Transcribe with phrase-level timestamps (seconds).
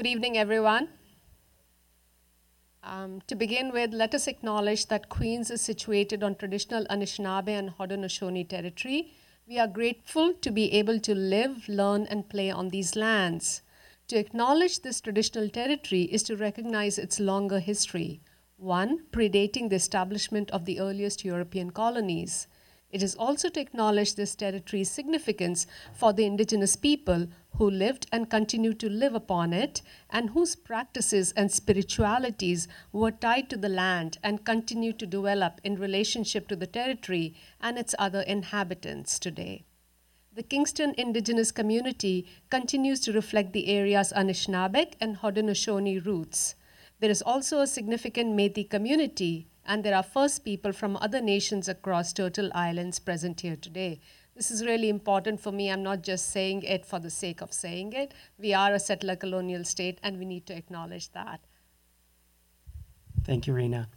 [0.00, 0.88] Good evening, everyone.
[2.82, 7.76] Um, to begin with, let us acknowledge that Queens is situated on traditional Anishinaabe and
[7.76, 9.12] Haudenosaunee territory.
[9.46, 13.60] We are grateful to be able to live, learn, and play on these lands.
[14.08, 18.22] To acknowledge this traditional territory is to recognize its longer history,
[18.56, 22.46] one predating the establishment of the earliest European colonies.
[22.92, 28.28] It is also to acknowledge this territory's significance for the indigenous people who lived and
[28.28, 34.18] continue to live upon it, and whose practices and spiritualities were tied to the land
[34.24, 39.64] and continue to develop in relationship to the territory and its other inhabitants today.
[40.32, 46.54] The Kingston indigenous community continues to reflect the area's Anishinaabeg and Haudenosaunee roots.
[47.00, 51.68] There is also a significant Métis community and there are First people from other nations
[51.68, 54.00] across Turtle Islands present here today.
[54.34, 55.70] This is really important for me.
[55.70, 58.14] I'm not just saying it for the sake of saying it.
[58.38, 61.40] We are a settler colonial state, and we need to acknowledge that.
[63.24, 63.88] Thank you, Rena.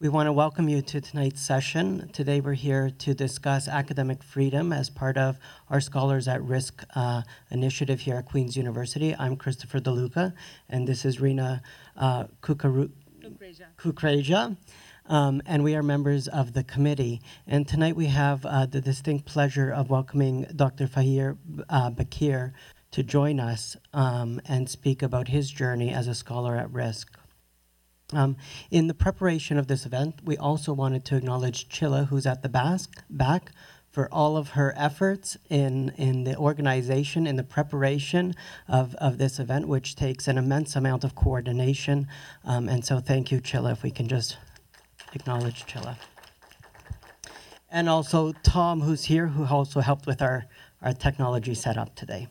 [0.00, 2.10] We want to welcome you to tonight's session.
[2.12, 5.38] Today we're here to discuss academic freedom as part of
[5.70, 9.14] our Scholars at Risk uh, initiative here at Queen's University.
[9.18, 10.34] I'm Christopher DeLuca,
[10.68, 11.62] and this is Rena
[11.96, 12.90] uh, Kukaru-
[13.78, 14.56] Kukreja.
[15.06, 17.20] Um, and we are members of the committee.
[17.46, 20.86] And tonight we have uh, the distinct pleasure of welcoming Dr.
[20.86, 21.36] Fahir
[21.68, 22.52] uh, Baqir
[22.92, 27.18] to join us um, and speak about his journey as a scholar at risk.
[28.12, 28.36] Um,
[28.70, 32.48] in the preparation of this event, we also wanted to acknowledge Chilla, who's at the
[33.10, 33.50] back,
[33.90, 38.34] for all of her efforts in, in the organization, in the preparation
[38.68, 42.08] of, of this event, which takes an immense amount of coordination.
[42.44, 44.36] Um, and so thank you, Chilla, if we can just
[45.14, 45.96] acknowledge Chilla.
[47.70, 50.46] And also Tom, who's here, who also helped with our,
[50.82, 52.28] our technology setup today.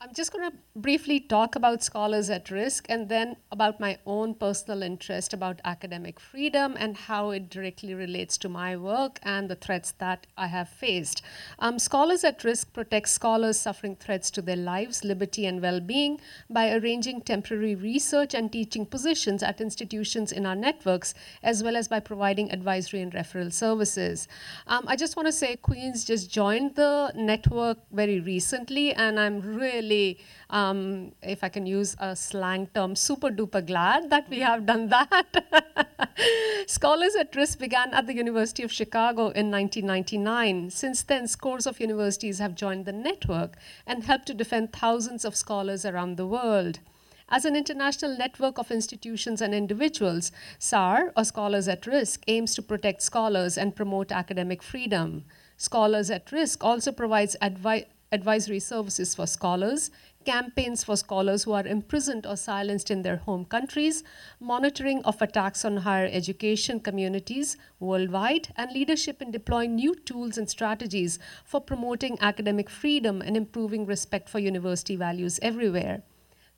[0.00, 4.34] I'm just going to briefly talk about scholars at risk and then about my own
[4.34, 9.54] personal interest about academic freedom and how it directly relates to my work and the
[9.54, 11.22] threats that I have faced.
[11.58, 16.20] Um, scholars at risk protect scholars suffering threats to their lives, liberty, and well being
[16.50, 21.88] by arranging temporary research and teaching positions at institutions in our networks, as well as
[21.88, 24.28] by providing advisory and referral services.
[24.66, 29.40] Um, I just want to say Queens just joined the network very recently, and I'm
[29.40, 30.18] really really,
[30.66, 34.88] um, if I can use a slang term, super duper glad that we have done
[34.88, 35.98] that.
[36.66, 40.70] Scholars at Risk began at the University of Chicago in 1999.
[40.70, 43.54] Since then, scores of universities have joined the network
[43.86, 46.80] and helped to defend thousands of scholars around the world.
[47.28, 52.62] As an international network of institutions and individuals, SAR, or Scholars at Risk, aims to
[52.62, 55.24] protect scholars and promote academic freedom.
[55.56, 59.90] Scholars at Risk also provides advice advisory services for scholars,
[60.26, 64.02] campaigns for scholars who are imprisoned or silenced in their home countries,
[64.40, 70.50] monitoring of attacks on higher education communities worldwide, and leadership in deploying new tools and
[70.50, 76.02] strategies for promoting academic freedom and improving respect for university values everywhere.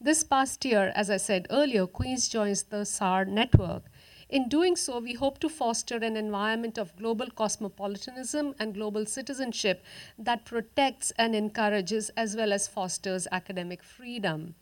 [0.01, 3.83] This past year, as I said earlier, Queens joins the SAR network.
[4.29, 9.83] In doing so, we hope to foster an environment of global cosmopolitanism and global citizenship
[10.19, 14.55] that protects and encourages as well as fosters academic freedom.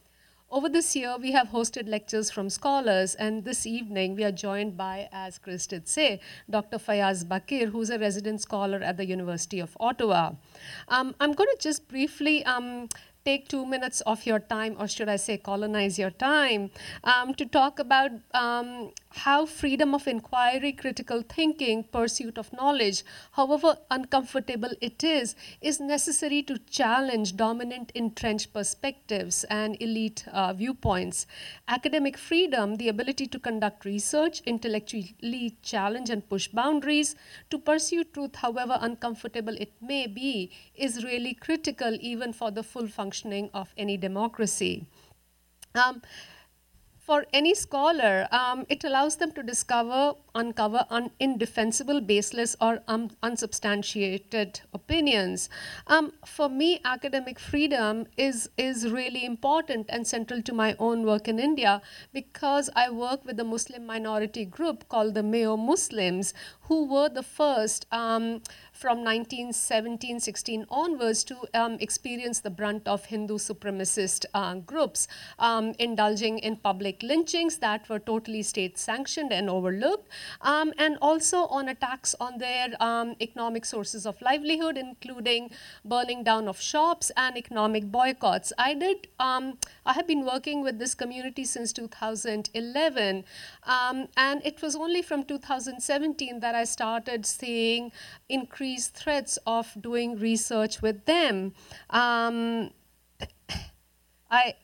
[0.48, 4.76] Over this year, we have hosted lectures from scholars, and this evening we are joined
[4.76, 6.78] by, as Chris did say, Dr.
[6.78, 10.34] Fayyaz Baqir, who's a resident scholar at the University of Ottawa.
[10.86, 12.88] Um, I'm going to just briefly um,
[13.26, 16.70] take two minutes of your time, or should I say, colonize your time,
[17.04, 18.92] um, to talk about um,
[19.24, 26.42] how freedom of inquiry, critical thinking, pursuit of knowledge, however uncomfortable it is, is necessary
[26.42, 31.26] to challenge dominant entrenched perspectives and elite uh, viewpoints.
[31.66, 37.16] Academic freedom, the ability to conduct research, intellectually challenge and push boundaries,
[37.50, 42.86] to pursue truth, however uncomfortable it may be, is really critical even for the full
[43.16, 44.86] functioning of any democracy.
[45.74, 46.02] Um,
[46.98, 53.10] for any scholar, um, it allows them to discover, uncover un- indefensible, baseless, or um,
[53.22, 55.48] unsubstantiated opinions.
[55.86, 61.28] Um, for me, academic freedom is, is really important and central to my own work
[61.28, 61.80] in India
[62.12, 67.22] because I work with a Muslim minority group called the Meo Muslims, who were the
[67.22, 68.42] first um,
[68.76, 75.08] from 1917 16 onwards to um, experience the brunt of Hindu supremacist uh, groups
[75.38, 80.08] um, indulging in public lynchings that were totally state sanctioned and overlooked,
[80.42, 85.50] um, and also on attacks on their um, economic sources of livelihood, including
[85.84, 88.52] burning down of shops and economic boycotts.
[88.58, 93.24] I did, um, I have been working with this community since 2011,
[93.64, 97.92] um, and it was only from 2017 that I started seeing
[98.28, 101.54] increased threats of doing research with them.
[101.90, 102.70] Um,
[104.30, 104.54] I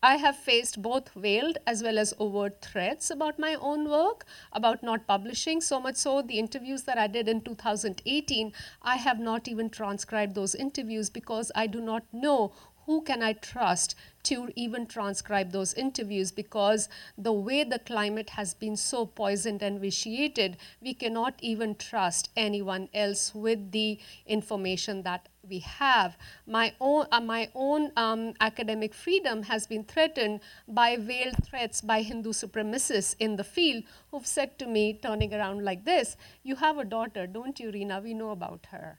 [0.00, 4.80] I have faced both veiled as well as overt threats about my own work, about
[4.80, 5.60] not publishing.
[5.60, 10.36] So much so, the interviews that I did in 2018, I have not even transcribed
[10.36, 12.52] those interviews because I do not know
[12.88, 16.88] who can I trust to even transcribe those interviews because
[17.18, 22.88] the way the climate has been so poisoned and vitiated, we cannot even trust anyone
[22.94, 26.16] else with the information that we have.
[26.46, 32.00] My own, uh, my own um, academic freedom has been threatened by veiled threats by
[32.00, 36.78] Hindu supremacists in the field who've said to me, turning around like this, You have
[36.78, 38.00] a daughter, don't you, Rina?
[38.00, 38.98] We know about her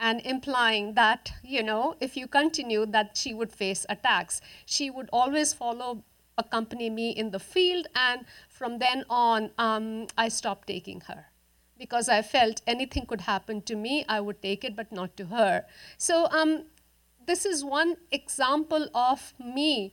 [0.00, 4.40] and implying that, you know, if you continue, that she would face attacks.
[4.64, 6.02] She would always follow,
[6.38, 11.26] accompany me in the field, and from then on, um, I stopped taking her
[11.78, 15.26] because I felt anything could happen to me, I would take it, but not to
[15.26, 15.64] her.
[15.96, 16.64] So um,
[17.26, 19.92] this is one example of me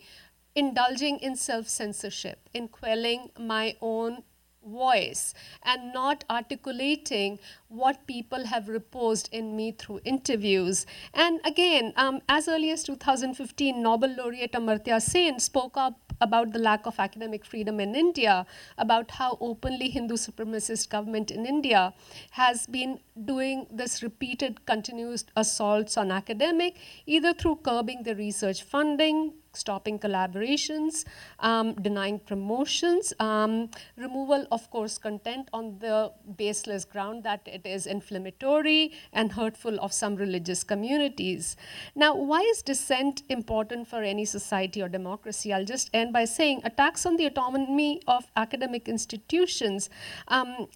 [0.54, 4.24] indulging in self-censorship, in quelling my own
[4.67, 5.33] voice
[5.63, 10.85] and not articulating what people have reposed in me through interviews.
[11.13, 16.59] And again, um, as early as 2015, Nobel laureate Amartya Sen spoke up about the
[16.59, 18.45] lack of academic freedom in India,
[18.77, 21.93] about how openly Hindu supremacist government in India
[22.31, 29.33] has been doing this repeated continuous assaults on academic, either through curbing the research funding,
[29.57, 31.03] stopping collaborations,
[31.39, 37.87] um, denying promotions, um, removal of course content on the baseless ground that it is
[37.87, 41.55] inflammatory and hurtful of some religious communities.
[41.95, 45.51] Now, why is dissent important for any society or democracy?
[45.51, 49.89] I'll just end by saying attacks on the autonomy of academic institutions
[50.27, 50.67] um,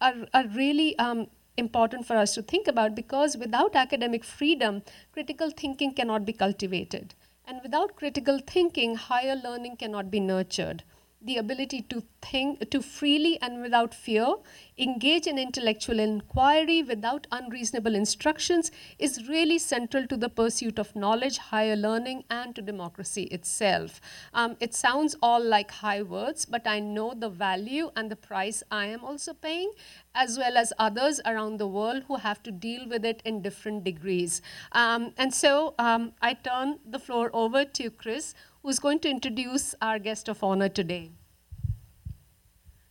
[0.00, 1.26] are, are really um,
[1.56, 4.82] important for us to think about because without academic freedom,
[5.12, 7.14] critical thinking cannot be cultivated.
[7.46, 10.84] And without critical thinking, higher learning cannot be nurtured.
[11.24, 14.34] The ability to think, to freely and without fear
[14.78, 21.38] engage in intellectual inquiry without unreasonable instructions is really central to the pursuit of knowledge,
[21.38, 24.00] higher learning, and to democracy itself.
[24.34, 28.62] Um, it sounds all like high words, but I know the value and the price
[28.70, 29.70] I am also paying,
[30.14, 33.84] as well as others around the world who have to deal with it in different
[33.84, 34.42] degrees.
[34.72, 39.74] Um, and so um, I turn the floor over to Chris, who's going to introduce
[39.82, 41.10] our guest of honor today.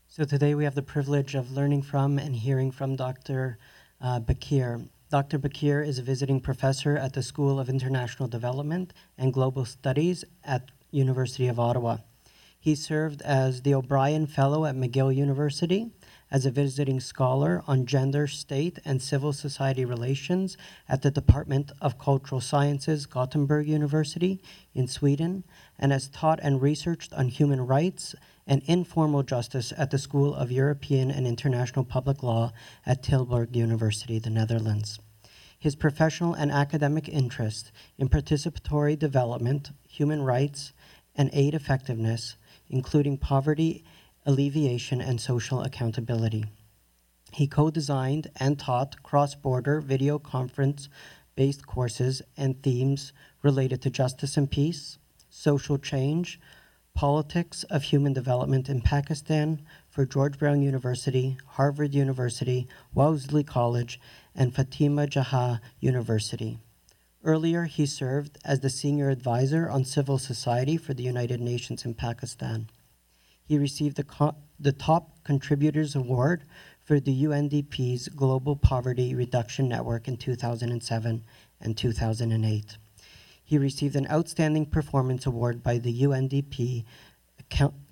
[0.08, 3.58] So today we have the privilege of learning from and hearing from Dr.
[4.02, 4.90] Uh, Baqir.
[5.10, 5.40] Dr.
[5.40, 10.72] Baqir is a visiting professor at the School of International Development and Global Studies at
[10.92, 11.98] University of Ottawa.
[12.60, 15.92] He served as the O'Brien Fellow at McGill University
[16.32, 20.56] as a visiting scholar on gender, state, and civil society relations
[20.88, 24.42] at the Department of Cultural Sciences, Gothenburg University
[24.74, 25.44] in Sweden,
[25.78, 28.16] and has taught and researched on human rights
[28.48, 32.54] and informal justice at the School of European and International Public Law
[32.86, 35.00] at Tilburg University, the Netherlands.
[35.60, 40.74] His professional and academic interest in participatory development, human rights,
[41.16, 42.36] and aid effectiveness,
[42.70, 43.84] including poverty
[44.26, 46.46] alleviation, and social accountability.
[47.34, 50.90] He co designed and taught cross border video conference
[51.36, 54.98] based courses and themes related to justice and peace,
[55.30, 56.40] social change,
[56.94, 64.00] politics of human development in Pakistan for George Brown University, Harvard University, Wellesley College,
[64.36, 66.60] and Fatima Jinnah University.
[67.24, 71.94] Earlier, he served as the senior advisor on civil society for the United Nations in
[71.94, 72.70] Pakistan.
[73.52, 76.46] He received the, co- the Top Contributors Award
[76.80, 81.26] for the UNDP's Global Poverty Reduction Network in 2007
[81.60, 82.78] and 2008.
[83.44, 86.86] He received an Outstanding Performance Award by the UNDP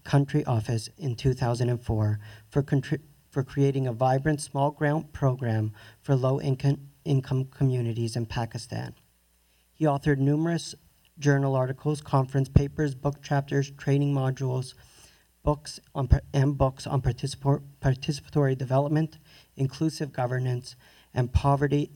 [0.06, 6.40] Country Office in 2004 for, contri- for creating a vibrant small grant program for low
[6.40, 8.96] income, income communities in Pakistan.
[9.74, 10.74] He authored numerous
[11.20, 14.74] journal articles, conference papers, book chapters, training modules,
[15.50, 19.18] books on, and books on participatory development,
[19.58, 20.76] inclusive governance,
[21.12, 21.90] and poverty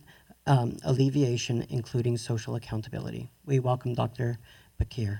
[0.48, 3.30] um, alleviation, including social accountability.
[3.46, 4.40] We welcome Dr.
[4.82, 5.20] Baqir.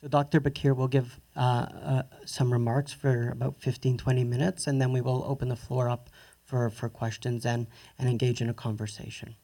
[0.00, 0.40] So Dr.
[0.40, 5.00] Baqir will give uh, uh, some remarks for about 15, 20 minutes, and then we
[5.00, 6.08] will open the floor up
[6.44, 7.66] for, for questions and,
[7.98, 9.34] and engage in a conversation.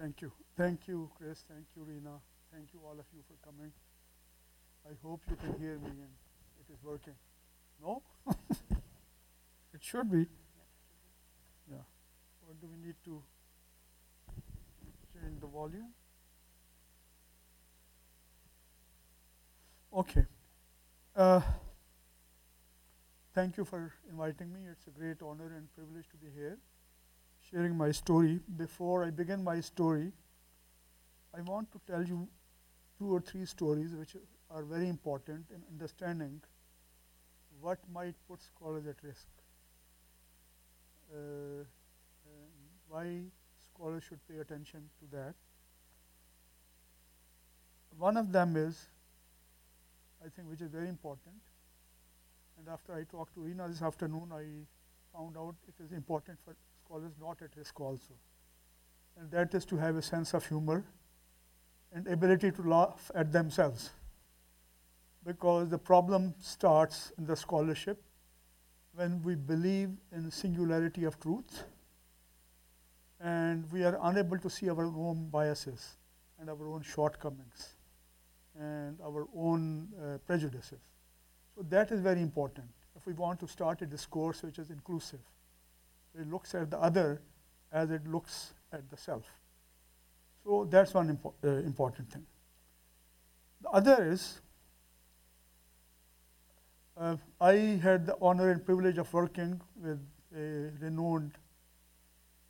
[0.00, 0.32] Thank you.
[0.56, 1.44] Thank you, Chris.
[1.46, 2.16] Thank you, Rena.
[2.50, 3.70] Thank you, all of you, for coming.
[4.88, 6.14] I hope you can hear me and
[6.58, 7.14] it is working.
[7.82, 8.02] No?
[9.74, 10.26] It should be.
[11.70, 11.84] Yeah.
[12.46, 13.22] Or do we need to
[15.12, 15.90] change the volume?
[19.92, 20.24] Okay.
[21.14, 21.40] Uh,
[23.34, 24.60] Thank you for inviting me.
[24.70, 26.58] It's a great honor and privilege to be here
[27.50, 28.40] sharing my story.
[28.56, 30.12] Before I begin my story,
[31.36, 32.28] I want to tell you
[32.98, 34.16] two or three stories which
[34.50, 36.40] are very important in understanding
[37.60, 39.26] what might put scholars at risk.
[41.12, 41.64] Uh,
[42.88, 43.22] why
[43.72, 45.34] scholars should pay attention to that.
[47.98, 48.88] One of them is,
[50.24, 51.40] I think, which is very important.
[52.58, 54.44] And after I talked to Rina this afternoon, I
[55.16, 56.54] found out it is important for
[56.90, 58.14] scholars not at risk also.
[59.16, 60.84] And that is to have a sense of humor
[61.92, 63.90] and ability to laugh at themselves.
[65.24, 68.02] Because the problem starts in the scholarship
[68.94, 71.64] when we believe in singularity of truth
[73.20, 75.96] and we are unable to see our own biases
[76.40, 77.74] and our own shortcomings
[78.58, 80.80] and our own uh, prejudices.
[81.54, 82.66] So that is very important
[82.96, 85.20] if we want to start a discourse which is inclusive.
[86.18, 87.22] It looks at the other
[87.72, 89.24] as it looks at the self.
[90.44, 92.26] So that's one impo- uh, important thing.
[93.62, 94.40] The other is,
[96.96, 97.52] uh, I
[97.82, 100.00] had the honor and privilege of working with
[100.34, 101.32] a renowned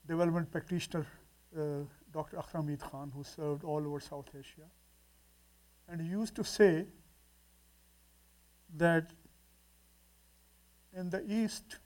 [0.06, 1.06] development practitioner,
[1.56, 2.36] uh, Dr.
[2.36, 4.68] Akhtar Hamid Khan, who served all over South Asia.
[5.88, 6.86] And he used to say
[8.76, 9.10] that
[10.92, 11.78] in the East,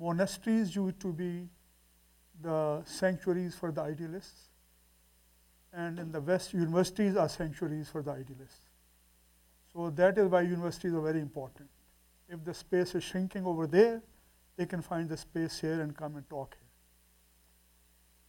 [0.00, 1.48] monasteries used to be
[2.42, 4.48] the sanctuaries for the idealists,
[5.72, 8.62] and in the West, universities are sanctuaries for the idealists.
[9.72, 11.68] So that is why universities are very important.
[12.28, 14.02] If the space is shrinking over there,
[14.56, 16.68] they can find the space here and come and talk here.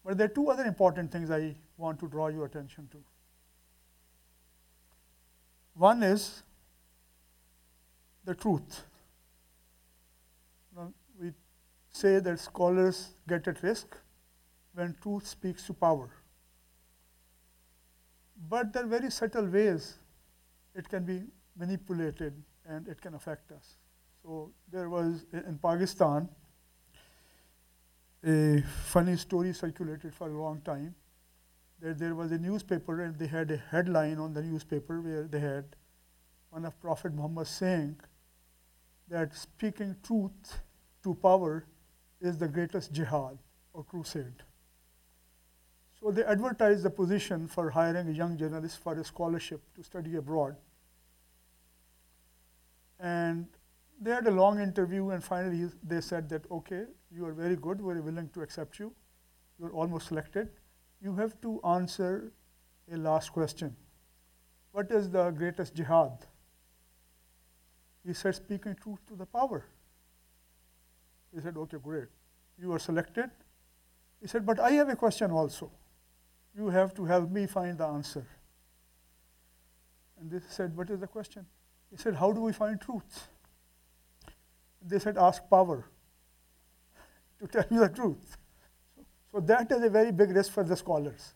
[0.03, 2.97] But there are two other important things I want to draw your attention to.
[5.73, 6.43] One is
[8.25, 8.83] the truth.
[10.75, 11.31] Now, we
[11.91, 13.97] say that scholars get at risk
[14.73, 16.09] when truth speaks to power.
[18.49, 19.97] But there are very subtle ways
[20.73, 21.23] it can be
[21.57, 22.33] manipulated
[22.65, 23.75] and it can affect us.
[24.23, 26.29] So there was in Pakistan
[28.23, 30.95] a funny story circulated for a long time
[31.81, 35.39] that there was a newspaper and they had a headline on the newspaper where they
[35.39, 35.65] had
[36.51, 37.99] one of Prophet Muhammad saying
[39.09, 40.59] that speaking truth
[41.03, 41.65] to power
[42.21, 43.37] is the greatest jihad
[43.73, 44.43] or crusade.
[45.99, 50.15] So they advertised the position for hiring a young journalist for a scholarship to study
[50.15, 50.55] abroad.
[52.99, 53.47] And
[53.99, 57.81] they had a long interview, and finally they said that, okay, you are very good,
[57.81, 58.91] we're willing to accept you.
[59.59, 60.49] You're almost selected.
[61.01, 62.31] You have to answer
[62.91, 63.75] a last question.
[64.71, 66.25] What is the greatest jihad?
[68.05, 69.65] He said, speaking truth to the power.
[71.33, 72.07] He said, okay, great.
[72.59, 73.29] You are selected.
[74.21, 75.71] He said, but I have a question also.
[76.55, 78.25] You have to help me find the answer.
[80.19, 81.45] And they said, what is the question?
[81.89, 83.27] He said, how do we find truth?
[84.85, 85.85] They said, ask power
[87.39, 88.37] to tell you the truth.
[88.95, 91.33] So, so that is a very big risk for the scholars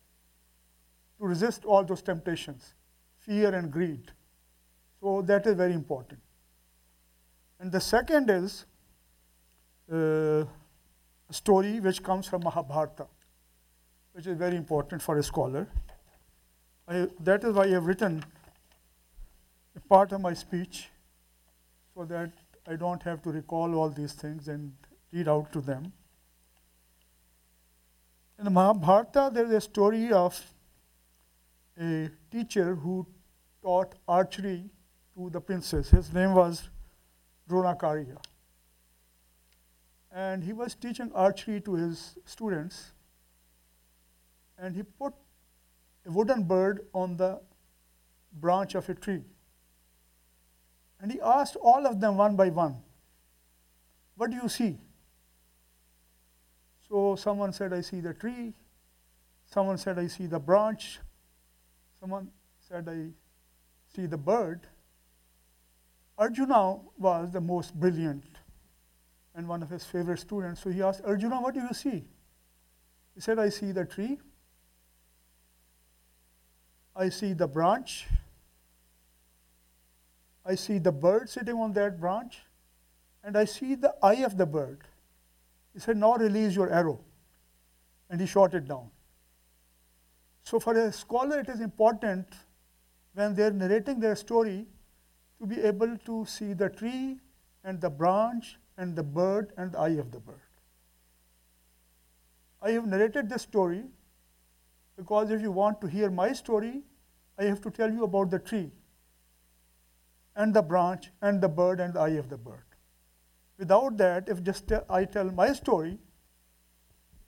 [1.20, 2.74] to resist all those temptations,
[3.20, 4.12] fear and greed.
[5.00, 6.20] So that is very important.
[7.60, 8.66] And the second is
[9.92, 10.46] uh,
[11.30, 13.08] a story which comes from Mahabharata,
[14.14, 15.68] which is very important for a scholar.
[16.88, 18.24] I, that is why I have written
[19.76, 20.90] a part of my speech
[21.94, 22.32] so that
[22.68, 24.74] I don't have to recall all these things and
[25.12, 25.94] read out to them.
[28.38, 30.40] In the Mahabharata, there is a story of
[31.80, 33.06] a teacher who
[33.62, 34.70] taught archery
[35.16, 35.90] to the princess.
[35.90, 36.70] His name was
[37.50, 38.18] Dronacharya.
[40.16, 42.94] And he was teaching archery to his students.
[44.58, 45.14] And he put
[46.06, 47.42] a wooden bird on the
[48.32, 49.24] branch of a tree.
[51.02, 52.78] And he asked all of them one by one,
[54.16, 54.78] What do you see?
[56.88, 58.54] So someone said, I see the tree.
[59.46, 61.00] Someone said, I see the branch.
[62.00, 62.30] Someone
[62.70, 63.10] said, I
[63.94, 64.62] see the bird.
[66.18, 68.24] Arjuna was the most brilliant
[69.36, 70.62] and one of his favorite students.
[70.62, 72.06] So he asked, Arjuna, what do you see?
[73.14, 74.18] He said, I see the tree.
[76.96, 78.08] I see the branch.
[80.46, 82.40] I see the bird sitting on that branch.
[83.24, 84.82] And I see the eye of the bird.
[85.74, 87.00] He said, Now release your arrow.
[88.10, 88.90] And he shot it down.
[90.44, 92.28] So, for a scholar, it is important
[93.14, 94.68] when they're narrating their story
[95.40, 97.20] to be able to see the tree
[97.64, 100.42] and the branch and the bird and the eye of the bird.
[102.62, 103.84] I have narrated this story
[104.98, 106.82] because if you want to hear my story,
[107.38, 108.72] I have to tell you about the tree
[110.36, 112.64] and the branch and the bird and the eye of the bird.
[113.58, 115.98] Without that, if just I tell my story,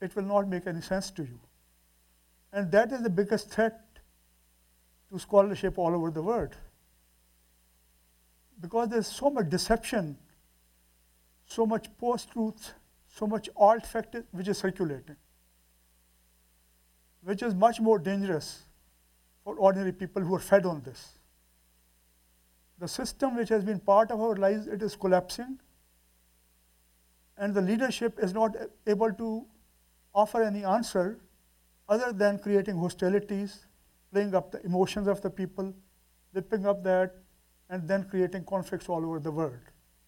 [0.02, 1.40] it will not make any sense to you.
[2.52, 3.82] And that is the biggest threat
[5.10, 6.56] to scholarship all over the world.
[8.60, 10.18] Because there's so much deception,
[11.48, 12.74] so much post truth,
[13.08, 15.16] so much alt fact which is circulating,
[17.24, 18.64] which is much more dangerous
[19.44, 21.14] for ordinary people who are fed on this.
[22.80, 25.58] The system which has been part of our lives, it is collapsing,
[27.38, 29.46] and the leadership is not able to
[30.14, 31.20] offer any answer
[31.88, 33.66] other than creating hostilities,
[34.12, 35.74] playing up the emotions of the people,
[36.34, 37.16] whipping up that,
[37.70, 39.60] and then creating conflicts all over the world,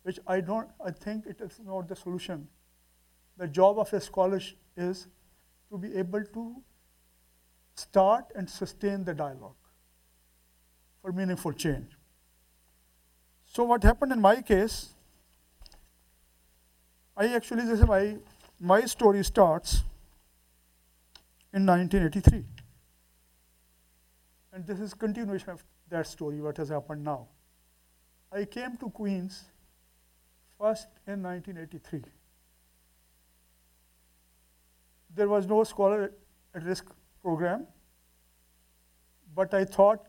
[0.03, 2.47] which I don't, I think it is not the solution.
[3.37, 4.39] The job of a scholar
[4.75, 5.07] is
[5.69, 6.55] to be able to
[7.75, 9.55] start and sustain the dialogue
[11.01, 11.91] for meaningful change.
[13.45, 14.89] So what happened in my case,
[17.15, 18.17] I actually, this is my,
[18.59, 19.83] my story starts
[21.53, 22.43] in 1983.
[24.53, 27.27] And this is continuation of that story, what has happened now.
[28.31, 29.45] I came to Queens
[30.59, 32.01] first in 1983.
[35.15, 36.11] There was no scholar
[36.53, 36.85] at risk
[37.21, 37.65] program,
[39.35, 40.05] but I thought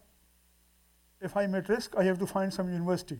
[1.20, 3.18] if I'm at risk, I have to find some university.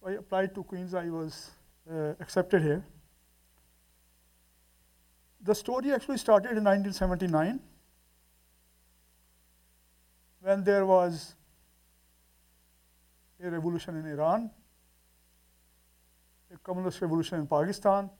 [0.00, 1.50] So I applied to Queens, I was
[1.90, 2.84] uh, accepted here.
[5.40, 7.60] The story actually started in 1979
[10.40, 11.34] when there was
[13.42, 14.50] a revolution in Iran,
[16.64, 18.10] communist revolution in Pakistan,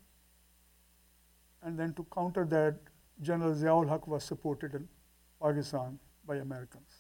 [1.63, 2.77] and then to counter that,
[3.21, 4.89] General Ziaul Haq was supported in
[5.43, 6.91] Pakistan by Americans.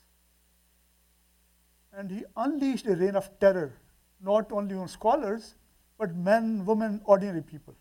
[1.92, 3.72] And he unleashed a reign of terror,
[4.20, 5.54] not only on scholars,
[5.96, 7.74] but men, women, ordinary people.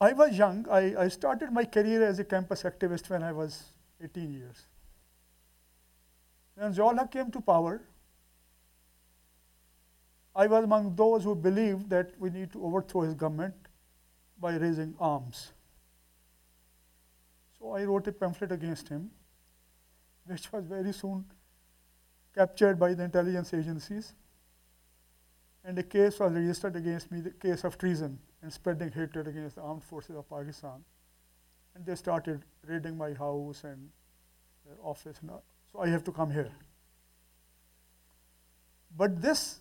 [0.00, 0.66] I was young.
[0.70, 3.64] I, I started my career as a campus activist when I was
[4.02, 4.66] 18 years.
[6.54, 7.82] When Ziaul Haq came to power,
[10.40, 13.54] I was among those who believed that we need to overthrow his government
[14.40, 15.52] by raising arms.
[17.58, 19.10] So I wrote a pamphlet against him,
[20.24, 21.26] which was very soon
[22.34, 24.14] captured by the intelligence agencies.
[25.62, 29.56] And a case was registered against me, the case of treason and spreading hatred against
[29.56, 30.82] the armed forces of Pakistan.
[31.74, 33.90] And they started raiding my house and
[34.64, 35.18] their office.
[35.20, 35.32] And.
[35.70, 36.50] So I have to come here.
[38.96, 39.60] But this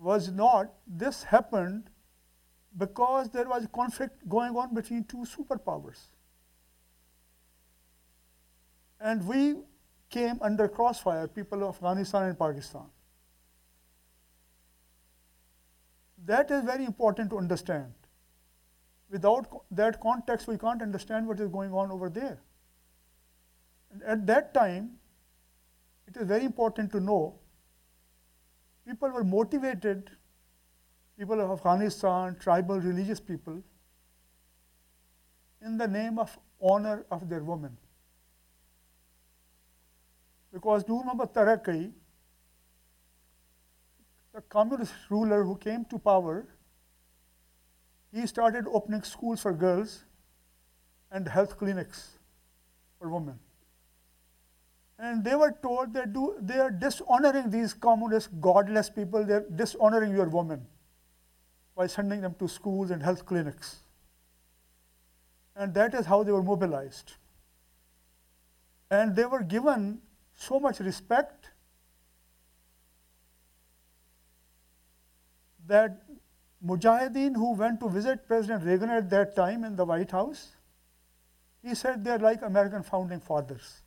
[0.00, 1.90] was not, this happened
[2.76, 5.98] because there was conflict going on between two superpowers.
[9.00, 9.56] And we
[10.10, 12.86] came under crossfire, people of Afghanistan and Pakistan.
[16.24, 17.92] That is very important to understand.
[19.10, 22.40] Without that context, we can't understand what is going on over there.
[23.90, 24.90] And at that time,
[26.06, 27.38] it is very important to know
[28.88, 30.10] people were motivated,
[31.18, 33.62] people of Afghanistan, tribal, religious people,
[35.60, 37.76] in the name of honor of their women.
[40.52, 41.92] Because do you remember Taraki,
[44.34, 46.46] the communist ruler who came to power,
[48.12, 50.04] he started opening schools for girls
[51.10, 52.18] and health clinics
[52.98, 53.38] for women.
[54.98, 59.46] And they were told that do, they are dishonoring these communist, godless people, they are
[59.54, 60.66] dishonoring your women
[61.76, 63.76] by sending them to schools and health clinics.
[65.54, 67.12] And that is how they were mobilized.
[68.90, 70.00] and they were given
[70.34, 71.50] so much respect
[75.66, 76.02] that
[76.64, 80.56] Mujahideen who went to visit President Reagan at that time in the White House,
[81.62, 83.82] he said they're like American founding fathers.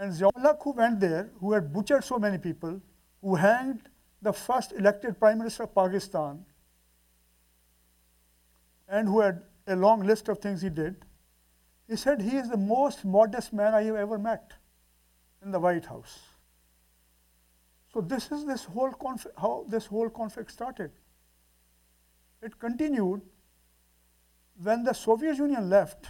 [0.00, 2.80] And Ziaul who went there, who had butchered so many people,
[3.20, 3.82] who hanged
[4.22, 6.46] the first elected Prime Minister of Pakistan,
[8.88, 11.04] and who had a long list of things he did,
[11.86, 14.54] he said he is the most modest man I have ever met
[15.44, 16.18] in the White House.
[17.92, 20.92] So this is this whole conflict, how this whole conflict started.
[22.40, 23.20] It continued
[24.62, 26.06] when the Soviet Union left.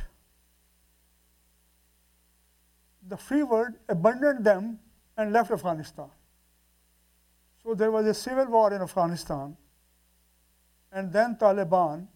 [3.10, 4.78] The free world abandoned them
[5.16, 6.08] and left Afghanistan.
[7.62, 9.56] So there was a civil war in Afghanistan,
[10.92, 12.06] and then Taliban.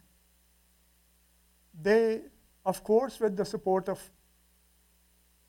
[1.82, 2.22] They,
[2.64, 4.00] of course, with the support of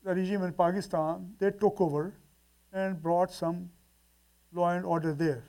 [0.02, 2.12] the regime in Pakistan, they took over
[2.72, 3.70] and brought some
[4.52, 5.44] law and order there.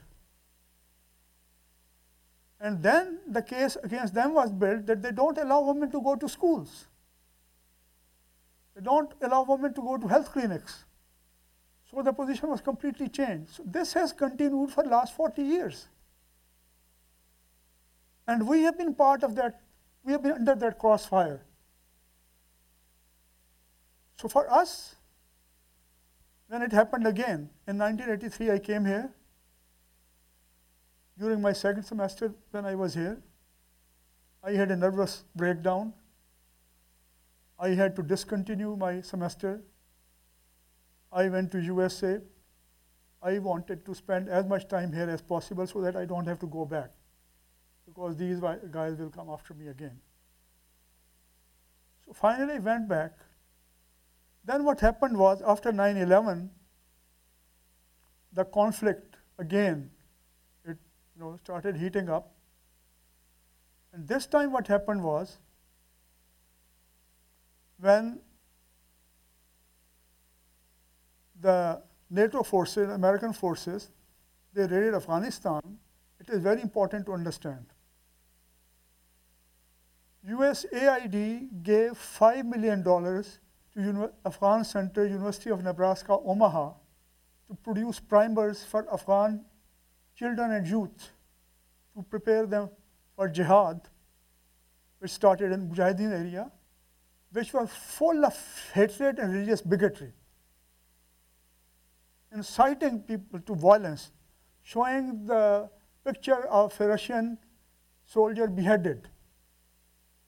[2.60, 6.16] And then the case against them was built that they don't allow women to go
[6.16, 6.86] to schools.
[8.78, 10.86] They don't allow women to go to health clinics.
[11.90, 13.56] So the position was completely changed.
[13.56, 15.88] So this has continued for the last 40 years.
[18.28, 19.62] And we have been part of that,
[20.04, 21.42] we have been under that crossfire.
[24.18, 24.96] So for us,
[26.48, 29.10] when it happened again, in 1983, I came here.
[31.18, 33.18] During my second semester, when I was here,
[34.44, 35.94] I had a nervous breakdown.
[37.60, 39.62] I had to discontinue my semester.
[41.12, 42.20] I went to USA.
[43.22, 46.40] I wanted to spend as much time here as possible so that I don't have
[46.40, 46.92] to go back
[47.86, 50.00] because these guys will come after me again.
[52.06, 53.14] So finally, I went back.
[54.46, 56.50] Then what happened was after 9 11,
[58.34, 59.90] the conflict again
[60.64, 60.78] it
[61.16, 62.34] you know started heating up.
[63.94, 65.40] And this time what happened was
[67.80, 68.20] when
[71.40, 73.92] the NATO forces, American forces,
[74.54, 75.62] they raided Afghanistan,
[76.20, 77.66] it is very important to understand.
[80.28, 86.74] USAID gave $5 million to Afghan Center, University of Nebraska, Omaha,
[87.48, 89.46] to produce primers for Afghan
[90.16, 91.12] children and youth
[91.96, 92.70] to prepare them
[93.16, 93.80] for jihad,
[95.00, 96.52] which started in Mujahideen area,
[97.38, 98.36] which was full of
[98.74, 100.12] hatred and religious bigotry,
[102.34, 104.12] inciting people to violence,
[104.64, 105.70] showing the
[106.04, 107.38] picture of a Russian
[108.06, 109.08] soldier beheaded.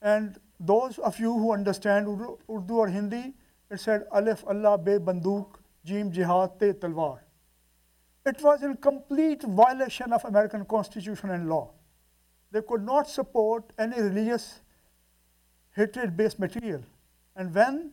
[0.02, 3.34] And those of you who understand Urdu, Urdu or Hindi,
[3.70, 7.18] it said Alif Allah be banduk, Jim jihad te talwar.
[8.24, 11.72] It was in complete violation of American Constitution and law.
[12.52, 14.60] They could not support any religious
[15.74, 16.82] hatred-based material.
[17.40, 17.92] And when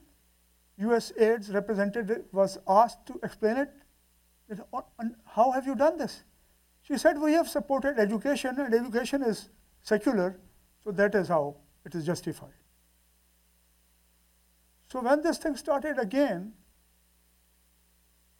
[0.78, 4.84] USAID's representative was asked to explain it, "Oh,
[5.26, 6.24] how have you done this?
[6.82, 9.48] She said, we have supported education and education is
[9.84, 10.38] secular,
[10.84, 11.56] so that is how
[11.86, 12.60] it is justified.
[14.92, 16.54] So when this thing started again,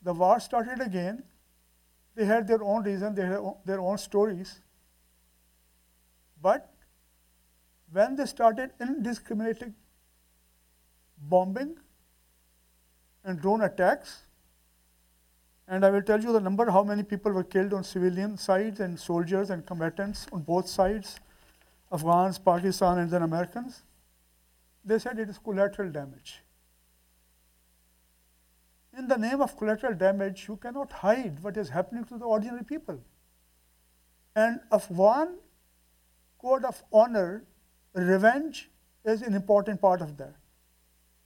[0.02, 1.24] the war started again,
[2.16, 4.60] they had their own reason, they had their own stories.
[6.42, 6.70] But
[7.92, 9.74] when they started indiscriminating
[11.22, 11.76] bombing
[13.24, 14.22] and drone attacks,
[15.66, 18.80] and I will tell you the number how many people were killed on civilian sides
[18.80, 21.20] and soldiers and combatants on both sides
[21.90, 23.82] Afghans, Pakistan, and then Americans.
[24.84, 26.42] They said it is collateral damage.
[28.96, 32.64] In the name of collateral damage, you cannot hide what is happening to the ordinary
[32.64, 33.00] people.
[34.34, 35.36] And Afghan
[36.40, 37.44] code of honor,
[37.94, 38.70] revenge
[39.04, 40.34] is an important part of that.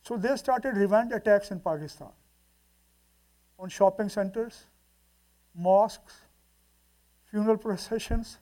[0.02, 2.08] So they started revenge attacks in Pakistan
[3.58, 4.66] on shopping centers,
[5.54, 6.14] mosques,
[7.30, 8.38] funeral processions,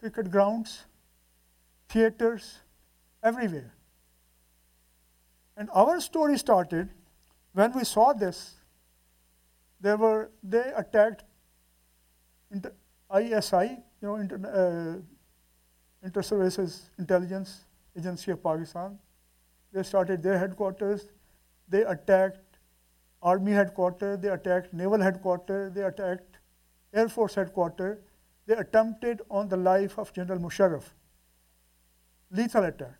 [0.00, 0.84] cricket grounds,
[1.88, 2.58] theaters,
[3.22, 3.72] everywhere.
[5.56, 6.90] And our story started
[7.54, 8.54] when we saw this.
[9.80, 11.24] There were they attacked
[12.50, 12.72] inter,
[13.14, 17.64] ISI, you know, inter, uh, Inter-Services Intelligence
[17.96, 18.98] Agency of Pakistan.
[19.76, 21.08] They started their headquarters.
[21.68, 22.58] They attacked
[23.22, 24.18] Army headquarters.
[24.20, 25.74] They attacked Naval headquarters.
[25.74, 26.38] They attacked
[26.94, 27.98] Air Force headquarters.
[28.46, 30.84] They attempted on the life of General Musharraf
[32.30, 32.98] lethal attack.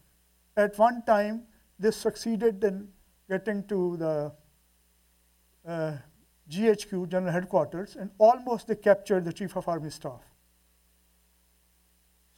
[0.56, 1.44] At one time,
[1.78, 2.88] they succeeded in
[3.28, 4.32] getting to the
[5.66, 5.96] uh,
[6.50, 10.20] GHQ, General Headquarters, and almost they captured the Chief of Army Staff.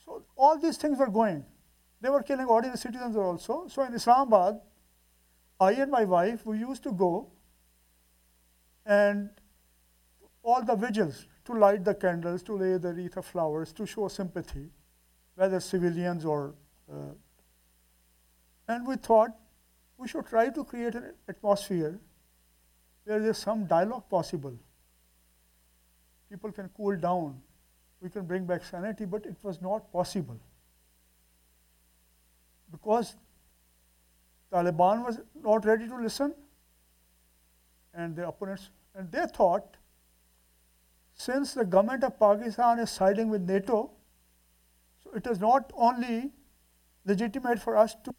[0.05, 1.45] So all these things were going.
[2.01, 3.67] They were killing ordinary citizens also.
[3.69, 4.61] So in Islamabad,
[5.61, 7.31] I and my wife, we used to go
[8.87, 9.31] and
[10.43, 14.09] all the vigils to light the candles, to lay the wreath of flowers, to show
[14.09, 14.71] sympathy,
[15.35, 16.55] whether civilians or.
[16.91, 17.15] Uh,
[18.69, 19.31] and we thought
[19.97, 21.99] we should try to create an atmosphere
[23.05, 24.57] where there's some dialogue possible.
[26.31, 27.41] People can cool down,
[28.01, 30.39] we can bring back sanity, but it was not possible.
[32.71, 33.17] Because
[34.53, 36.35] Taliban was not ready to listen,
[37.95, 39.77] and the opponents, and they thought
[41.15, 43.91] since the government of Pakistan is siding with NATO,
[45.03, 46.31] so it is not only
[47.05, 48.15] legitimate for us to,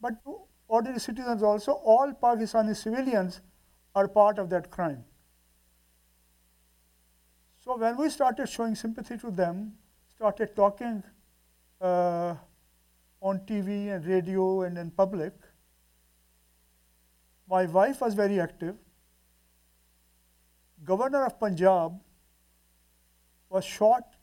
[0.00, 3.40] but to ordinary citizens also, all Pakistani civilians
[3.94, 5.04] are part of that crime.
[7.64, 9.72] So when we started showing sympathy to them,
[10.14, 11.02] started talking
[11.80, 12.34] uh,
[13.24, 15.32] on TV and radio and in public,
[17.48, 18.76] my wife was very active.
[20.84, 21.98] Governor of Punjab
[23.48, 24.16] was shot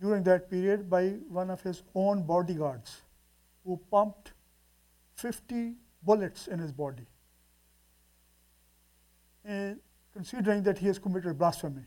[0.00, 1.08] during that period by
[1.40, 3.02] one of his own bodyguards
[3.64, 4.32] who pumped
[5.16, 7.06] 50 bullets in his body,
[9.44, 9.80] and
[10.12, 11.86] considering that he has committed blasphemy.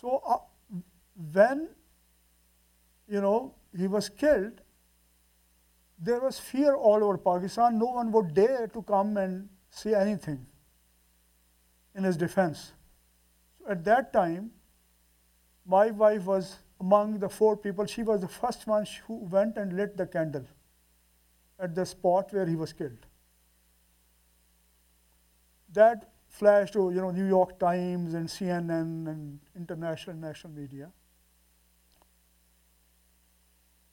[0.00, 0.38] So uh,
[1.32, 1.68] when
[3.08, 4.60] you know he was killed,
[5.98, 7.78] there was fear all over Pakistan.
[7.78, 10.46] No one would dare to come and say anything
[11.94, 12.72] in his defense.
[13.58, 14.50] So at that time,
[15.66, 17.86] my wife was among the four people.
[17.86, 20.44] She was the first one who went and lit the candle
[21.58, 23.06] at the spot where he was killed.
[25.72, 30.90] That flashed to you know New York Times and CNN and international national media.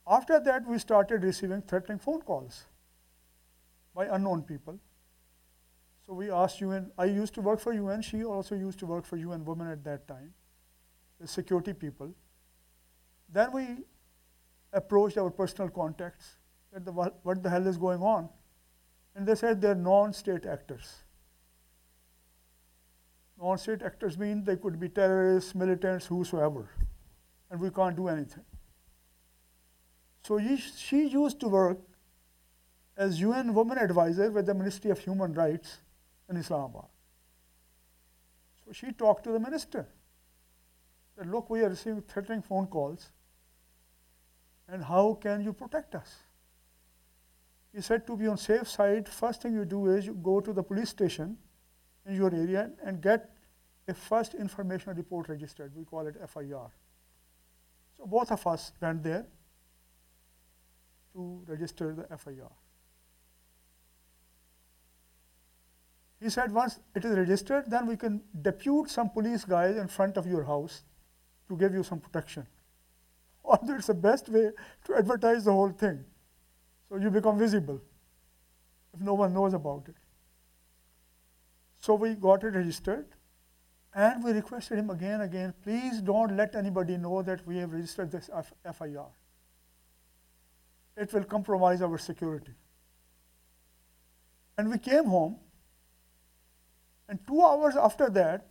[0.08, 2.66] After that, we started receiving threatening phone calls
[3.96, 4.80] by unknown people.
[6.06, 6.92] So we asked UN.
[6.98, 8.02] I used to work for UN.
[8.02, 10.34] She also used to work for UN Women at that time,
[11.20, 12.14] the security people.
[13.30, 13.68] Then we
[14.74, 16.38] approached our personal contacts.
[16.74, 18.30] Said, the, what the hell is going on?
[19.16, 21.04] And they said they're non-state actors.
[23.40, 26.70] Non-state actors mean they could be terrorists, militants, whosoever,
[27.50, 28.44] and we can't do anything.
[30.24, 31.80] So she used to work
[32.96, 35.80] as UN Women Advisor with the Ministry of Human Rights
[36.30, 36.86] in Islamabad.
[38.66, 39.88] So she talked to the minister.
[41.18, 43.10] Said, look, we are receiving threatening phone calls.
[44.68, 46.18] And how can you protect us?
[47.74, 50.54] He said to be on safe side, first thing you do is you go to
[50.54, 51.38] the police station
[52.06, 53.30] in your area and get
[53.88, 55.76] a first information report registered.
[55.76, 56.70] We call it FIR.
[57.98, 59.26] So both of us went there
[61.14, 62.50] to register the FIR.
[66.22, 70.18] He said once it is registered, then we can depute some police guys in front
[70.18, 70.84] of your house
[71.50, 72.46] to give you some protection.
[73.44, 74.52] Although it's the best way
[74.86, 76.06] to advertise the whole thing.
[76.90, 77.82] So you become visible
[78.94, 79.96] if no one knows about it.
[81.80, 83.08] So we got it registered
[83.96, 87.72] and we requested him again and again, please don't let anybody know that we have
[87.72, 88.30] registered this
[88.64, 89.08] FIR.
[91.02, 92.54] It will compromise our security.
[94.56, 95.38] And we came home,
[97.10, 98.46] and two hours after that,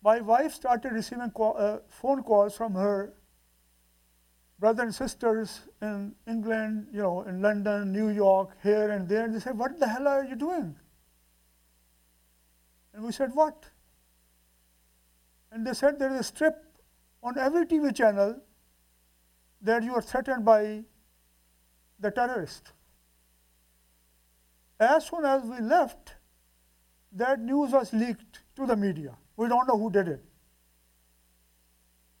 [0.00, 3.14] my wife started receiving call, uh, phone calls from her
[4.60, 9.24] brothers and sisters in England, you know, in London, New York, here and there.
[9.24, 10.76] And they said, What the hell are you doing?
[12.94, 13.64] And we said, What?
[15.50, 16.64] And they said, There is a strip
[17.20, 18.40] on every TV channel
[19.62, 20.84] that you are threatened by
[21.98, 22.72] the terrorist.
[24.80, 26.14] As soon as we left,
[27.12, 29.16] that news was leaked to the media.
[29.36, 30.24] We don't know who did it.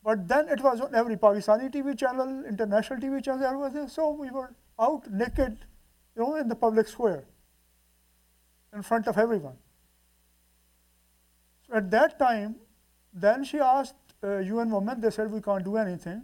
[0.02, 3.88] But then it was on every Pakistani TV channel, international TV channel, everyone there.
[3.88, 5.58] So we were out naked,
[6.16, 7.24] you know, in the public square,
[8.72, 9.56] in front of everyone.
[11.66, 12.56] So at that time,
[13.12, 16.22] then she asked uh, UN Women, they said we can't do anything.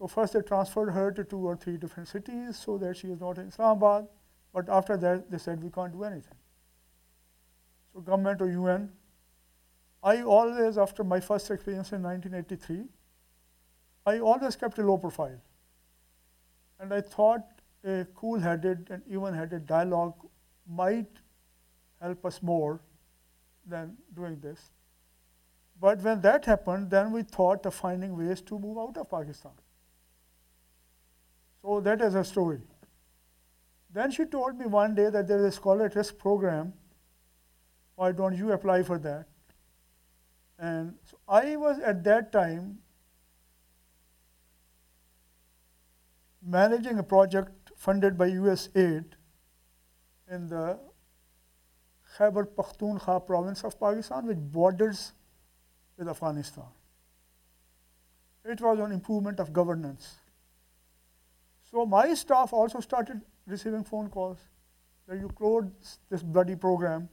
[0.00, 3.20] So first they transferred her to two or three different cities so that she is
[3.20, 4.08] not in Islamabad.
[4.54, 6.38] But after that, they said we can't do anything.
[7.92, 8.90] So government or UN,
[10.02, 12.84] I always, after my first experience in 1983,
[14.06, 15.38] I always kept a low profile.
[16.78, 17.46] And I thought
[17.84, 20.14] a cool headed and even headed dialogue
[20.66, 21.10] might
[22.00, 22.80] help us more
[23.66, 24.70] than doing this.
[25.78, 29.52] But when that happened, then we thought of finding ways to move out of Pakistan.
[31.62, 32.60] So that is a story.
[33.92, 36.72] Then she told me one day that there is a scholar at risk program.
[37.96, 39.26] Why don't you apply for that?
[40.58, 42.78] And so I was at that time
[46.42, 49.04] managing a project funded by USAID
[50.30, 50.78] in the
[52.16, 55.12] Khyber Pakhtunkhwa province of Pakistan, which borders
[55.96, 56.64] with Afghanistan.
[58.44, 60.16] It was on improvement of governance.
[61.70, 64.38] So my staff also started receiving phone calls
[65.06, 67.08] that you closed this bloody program.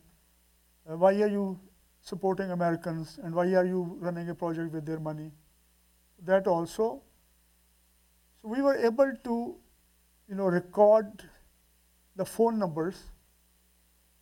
[0.89, 1.59] Uh, why are you
[2.01, 5.31] supporting Americans and why are you running a project with their money?
[6.25, 7.01] That also.
[8.41, 9.55] So we were able to,
[10.27, 11.23] you know, record
[12.15, 13.03] the phone numbers.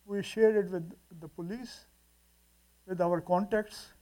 [0.04, 1.86] We shared it with the police,
[2.86, 3.92] with our contacts.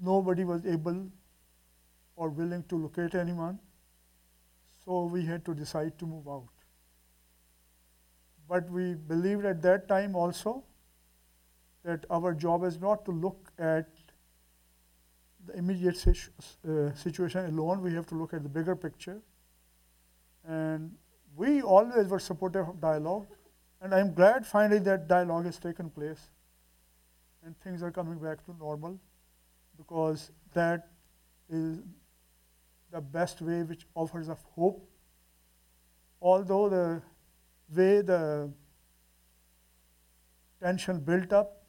[0.00, 1.06] Nobody was able
[2.16, 3.58] or willing to locate anyone.
[4.84, 6.48] So we had to decide to move out.
[8.48, 10.64] But we believed at that time also
[11.84, 13.88] that our job is not to look at
[15.46, 16.30] the immediate situ-
[16.68, 19.20] uh, situation alone, we have to look at the bigger picture.
[20.44, 20.92] And
[21.36, 23.26] we always were supportive of dialogue,
[23.80, 26.28] and I'm glad finally that dialogue has taken place
[27.44, 28.98] and things are coming back to normal
[29.76, 30.88] because that
[31.48, 31.78] is
[32.92, 34.88] the best way which offers of hope.
[36.20, 37.02] Although the
[37.74, 38.50] way the
[40.60, 41.64] tension built up,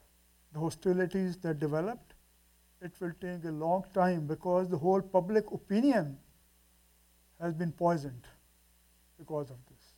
[0.52, 2.14] the hostilities that developed,
[2.82, 6.18] it will take a long time because the whole public opinion
[7.42, 8.28] has been poisoned
[9.18, 9.94] because of this.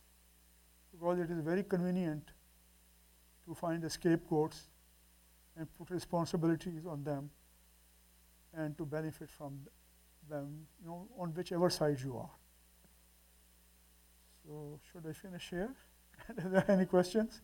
[0.91, 2.23] Because it is very convenient
[3.45, 4.69] to find the scapegoats
[5.57, 7.29] and put responsibilities on them
[8.53, 9.59] and to benefit from
[10.29, 12.29] them, you know, on whichever side you are.
[14.45, 15.73] So, should I finish here?
[16.43, 17.41] Are there any questions?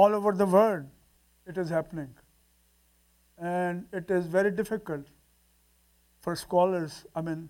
[0.00, 0.86] All over the world
[1.46, 2.14] it is happening.
[3.38, 5.06] And it is very difficult
[6.20, 7.04] for scholars.
[7.14, 7.48] I mean,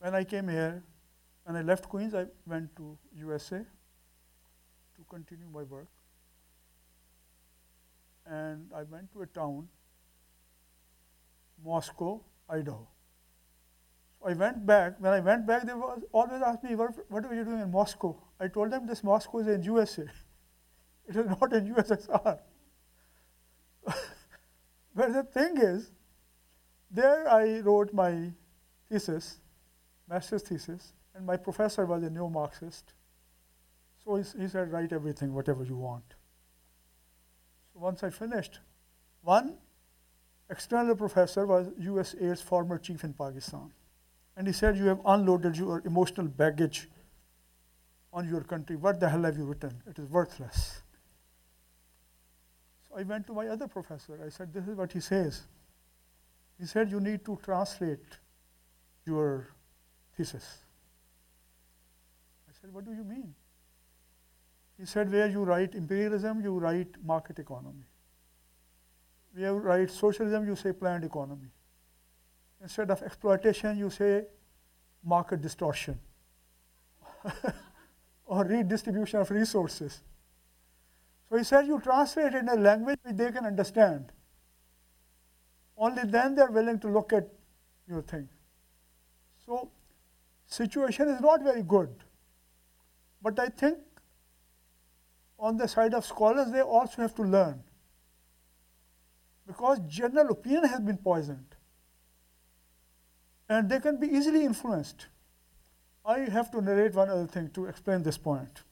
[0.00, 0.82] when I came here,
[1.44, 5.88] when I left Queens, I went to USA to continue my work.
[8.26, 9.68] And I went to a town,
[11.64, 12.88] Moscow, Idaho.
[14.18, 14.94] So I went back.
[14.98, 17.70] When I went back, they was always asked me, what, what were you doing in
[17.70, 18.16] Moscow?
[18.40, 20.04] I told them this Moscow is in USA.
[21.08, 22.38] It is not in USSR.
[24.94, 25.90] but the thing is,
[26.90, 28.30] there I wrote my
[28.88, 29.40] thesis,
[30.08, 32.94] master's thesis, and my professor was a neo Marxist.
[34.04, 36.04] So he, he said, write everything, whatever you want.
[37.72, 38.60] So once I finished,
[39.22, 39.56] one
[40.50, 43.72] external professor was USAID's former chief in Pakistan.
[44.36, 46.88] And he said, You have unloaded your emotional baggage
[48.12, 48.76] on your country.
[48.76, 49.82] What the hell have you written?
[49.88, 50.83] It is worthless.
[52.96, 54.20] I went to my other professor.
[54.24, 55.42] I said, This is what he says.
[56.58, 58.18] He said, You need to translate
[59.04, 59.48] your
[60.16, 60.58] thesis.
[62.48, 63.34] I said, What do you mean?
[64.78, 67.84] He said, Where you write imperialism, you write market economy.
[69.32, 71.48] Where you write socialism, you say planned economy.
[72.62, 74.24] Instead of exploitation, you say
[75.04, 75.98] market distortion
[78.26, 80.00] or redistribution of resources.
[81.28, 84.12] So he said, you translate in a language which they can understand.
[85.76, 87.28] Only then they're willing to look at
[87.88, 88.28] your thing.
[89.44, 89.70] So,
[90.46, 91.90] situation is not very good.
[93.22, 93.78] But I think
[95.38, 97.62] on the side of scholars, they also have to learn.
[99.46, 101.56] Because general opinion has been poisoned.
[103.48, 105.08] And they can be easily influenced.
[106.04, 108.62] I have to narrate one other thing to explain this point.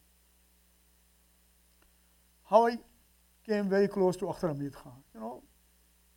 [2.52, 2.78] How I
[3.46, 4.92] came very close to Akhtar Hamid Khan.
[5.14, 5.42] You know,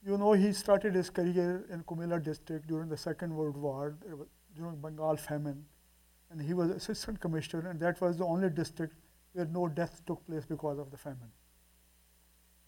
[0.05, 3.95] you know he started his career in Comilla district during the Second World War,
[4.53, 5.63] during Bengal famine,
[6.29, 8.95] and he was assistant commissioner, and that was the only district
[9.31, 11.31] where no death took place because of the famine.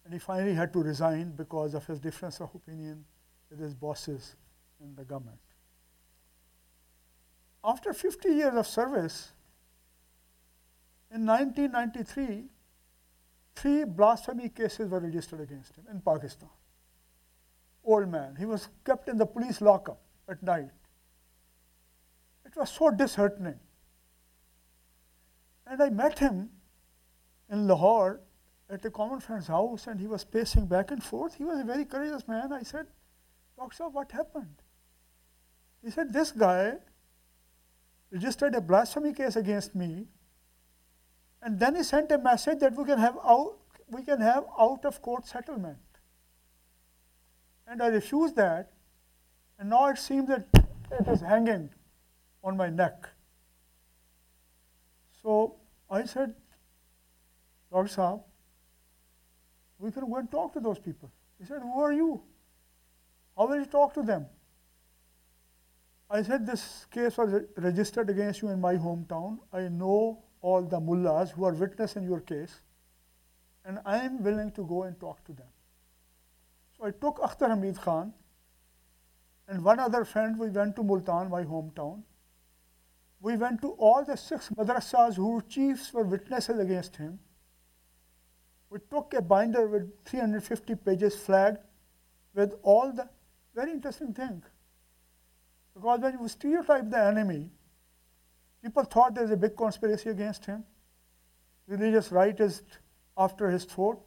[0.05, 3.03] And he finally had to resign because of his difference of opinion
[3.49, 4.37] with his bosses
[4.79, 5.39] in the government.
[7.65, 9.33] After 50 years of service,
[11.11, 12.45] in 1993,
[13.57, 16.49] three blasphemy cases were registered against him in Pakistan.
[17.83, 18.35] Old man.
[18.37, 19.99] He was kept in the police lockup
[20.29, 20.71] at night.
[22.45, 23.59] It was so disheartening.
[25.65, 26.49] And I met him
[27.49, 28.21] in Lahore
[28.69, 31.35] at a common friend's house and he was pacing back and forth.
[31.35, 32.51] He was a very courageous man.
[32.51, 32.87] I said,
[33.57, 34.61] Doctor, what happened?
[35.83, 36.73] He said, This guy
[38.11, 40.07] registered a blasphemy case against me,
[41.41, 43.57] and then he sent a message that we can have out,
[43.89, 45.77] we can have out of court settlement.
[47.67, 48.71] And I refused that,
[49.59, 51.69] and now it seems that it is hanging
[52.43, 53.09] on my neck.
[55.21, 55.55] So
[55.89, 56.33] I said,
[57.71, 57.89] Dr.
[57.89, 58.21] Saab,
[59.79, 61.11] we can go and talk to those people.
[61.39, 62.21] He said, Who are you?
[63.37, 64.25] How will you talk to them?
[66.09, 69.39] I said, This case was registered against you in my hometown.
[69.51, 72.61] I know all the mullahs who are witness in your case,
[73.65, 75.47] and I am willing to go and talk to them.
[76.77, 78.13] So I took Akhtar Hamid Khan
[79.47, 82.03] and one other friend, we went to Multan, my hometown.
[83.21, 87.19] We went to all the six madrasas whose chiefs were witnesses against him.
[88.69, 91.59] We took a binder with 350 pages flagged
[92.35, 93.09] with all the
[93.55, 94.43] very interesting thing.
[95.73, 97.49] Because when you stereotype the enemy,
[98.63, 100.63] people thought there's a big conspiracy against him.
[101.67, 102.63] Religious right is
[103.17, 104.01] after his throat.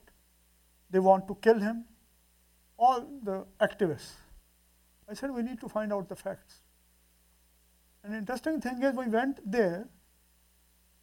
[0.91, 1.85] They want to kill him.
[2.79, 4.13] All the activists.
[5.09, 6.61] I said, we need to find out the facts.
[8.03, 9.89] An interesting thing is, we went there.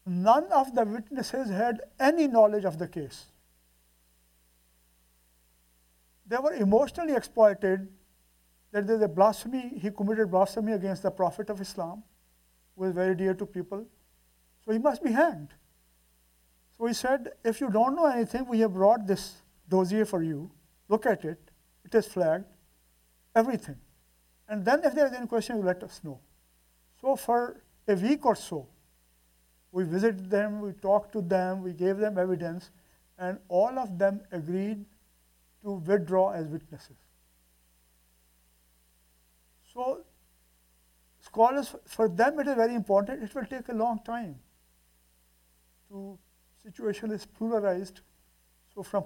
[0.06, 3.26] None of the witnesses had any knowledge of the case.
[6.26, 7.88] They were emotionally exploited
[8.72, 12.04] that there's a blasphemy, he committed blasphemy against the Prophet of Islam,
[12.78, 13.86] who is very dear to people.
[14.66, 15.50] So he must be hanged.
[16.78, 20.52] So he said, if you don't know anything, we have brought this dossier for you.
[20.90, 21.40] Look at it.
[21.84, 22.46] It is flagged.
[23.36, 23.78] Everything.
[24.48, 26.20] And then if there is any question, you let us know.
[27.02, 28.68] So for a week or so,
[29.72, 32.72] we visited them, we talked to them, we gave them evidence,
[33.18, 34.86] and all of them agreed
[35.64, 36.98] to withdraw as witnesses.
[39.74, 40.04] So
[41.28, 43.24] scholars, for them it is very important.
[43.24, 44.36] It will take a long time.
[45.90, 46.18] To
[46.64, 48.02] situation is pluralized.
[48.74, 49.06] So from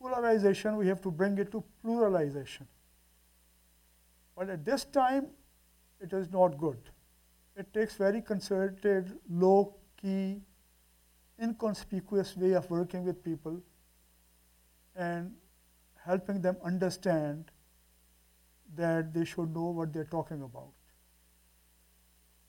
[0.00, 2.66] polarization, we have to bring it to pluralization.
[4.36, 5.26] But at this time,
[6.00, 6.78] it is not good.
[7.56, 10.40] It takes very concerted, low-key,
[11.42, 13.60] inconspicuous way of working with people
[14.94, 15.32] and
[16.04, 17.50] helping them understand
[18.76, 20.77] that they should know what they're talking about.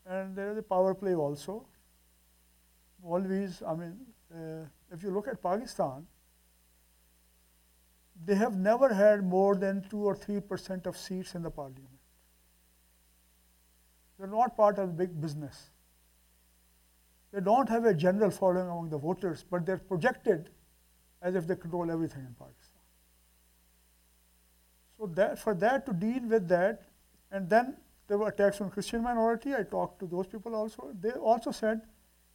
[0.09, 1.65] And there is a power play also.
[3.03, 3.97] Always, I mean,
[4.33, 6.07] uh, if you look at Pakistan,
[8.25, 11.99] they have never had more than 2 or 3 percent of seats in the parliament.
[14.17, 15.69] They're not part of big business.
[17.31, 20.49] They don't have a general following among the voters, but they're projected
[21.21, 22.81] as if they control everything in Pakistan.
[24.97, 26.81] So that, for that to deal with that,
[27.31, 27.77] and then
[28.09, 29.53] there were attacks on Christian minority.
[29.53, 30.91] I talked to those people also.
[30.99, 31.81] They also said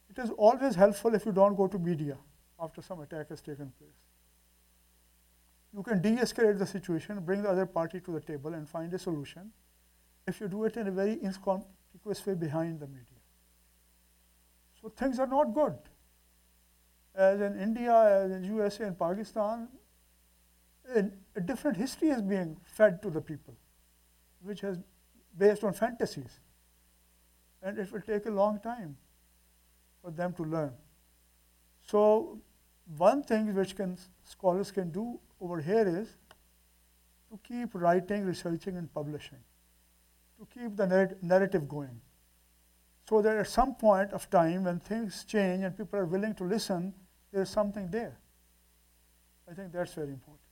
[0.09, 2.17] it is always helpful if you don't go to media
[2.59, 3.99] after some attack has taken place.
[5.75, 8.99] You can de-escalate the situation, bring the other party to the table and find a
[8.99, 9.51] solution
[10.25, 13.19] if you do it in a very inconspicuous way behind the media.
[14.81, 15.75] So things are not good.
[17.13, 19.67] As in India, as in USA and Pakistan,
[20.95, 23.55] a, different history is being fed to the people,
[24.41, 24.77] which is
[25.37, 26.39] based on fantasies.
[27.61, 28.97] And it will take a long time
[30.01, 30.73] for them to learn.
[31.83, 32.39] So
[32.97, 36.17] one thing which can, scholars can do over here is
[37.31, 39.39] to keep writing, researching, and publishing.
[40.37, 42.01] to keep the narrat- narrative going.
[43.09, 46.43] So that at some point of time when things change and people are willing to
[46.43, 46.93] listen,
[47.31, 48.17] there's something there.
[49.49, 50.44] I think that's very important.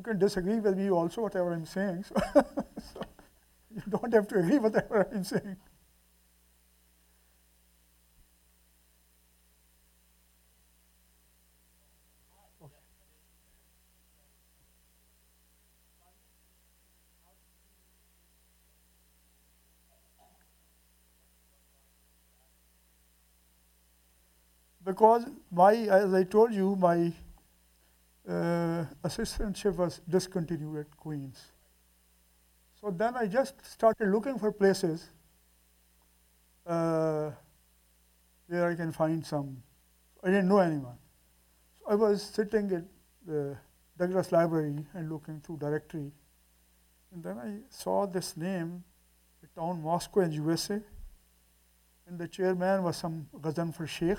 [0.00, 2.04] You can disagree with me also, whatever I'm saying.
[2.04, 3.02] So, so
[3.70, 5.56] you don't have to agree with whatever I'm saying.
[24.84, 27.12] Because my, as I told you, my
[28.30, 31.52] uh, assistantship was discontinued at Queens.
[32.80, 35.10] So then I just started looking for places
[36.66, 37.30] uh,
[38.46, 39.62] where I can find some.
[40.22, 40.98] I didn't know anyone.
[41.78, 42.84] So I was sitting at
[43.26, 43.56] the
[43.98, 46.12] Douglas Library and looking through directory.
[47.12, 48.84] And then I saw this name,
[49.42, 50.80] the town Moscow in USA.
[52.06, 54.18] And the chairman was some Ghazanfar Sheikh.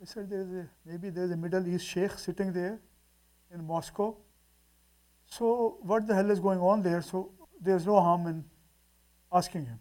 [0.00, 2.80] I said, there's a, maybe there's a Middle East Sheikh sitting there
[3.52, 4.16] in Moscow.
[5.26, 7.02] So what the hell is going on there?
[7.02, 7.30] So
[7.60, 8.44] there's no harm in
[9.32, 9.78] asking him.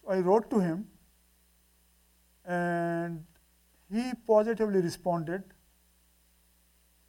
[0.00, 0.86] So I wrote to him
[2.44, 3.24] and
[3.90, 5.42] he positively responded.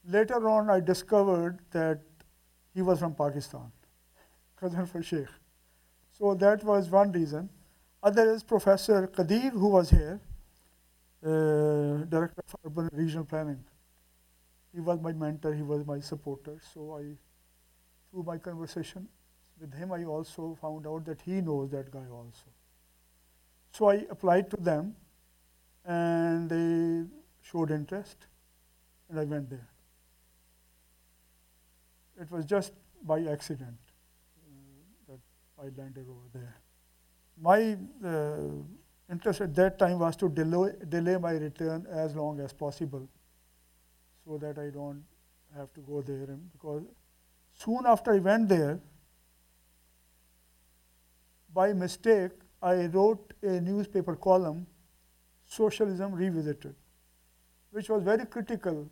[0.08, 2.02] Later on, I discovered that
[2.74, 3.72] he was from Pakistan,
[4.62, 5.28] Ghazanfar Sheikh.
[6.12, 7.50] So that was one reason.
[8.04, 10.20] Other is Professor Qadir, who was here,
[11.24, 13.64] uh, Director of Urban Regional Planning.
[14.76, 16.60] He was my mentor, he was my supporter.
[16.74, 17.04] So I,
[18.12, 19.08] through my conversation
[19.60, 22.50] with him, I also found out that he knows that guy also.
[23.72, 24.96] So I applied to them
[25.86, 27.10] and they
[27.42, 28.28] showed interest
[29.10, 29.70] and I went there.
[32.20, 32.74] It was just
[33.04, 33.78] by accident
[34.40, 35.20] uh, that
[35.58, 36.56] I landed over there.
[37.42, 42.52] My uh, interest at that time was to delay, delay my return as long as
[42.52, 43.08] possible
[44.26, 45.04] so that I don't
[45.56, 46.24] have to go there.
[46.24, 46.84] And because
[47.54, 48.80] soon after I went there,
[51.54, 54.68] by mistake, I wrote a newspaper column,
[55.46, 56.76] Socialism Revisited,
[57.72, 58.90] which was very critical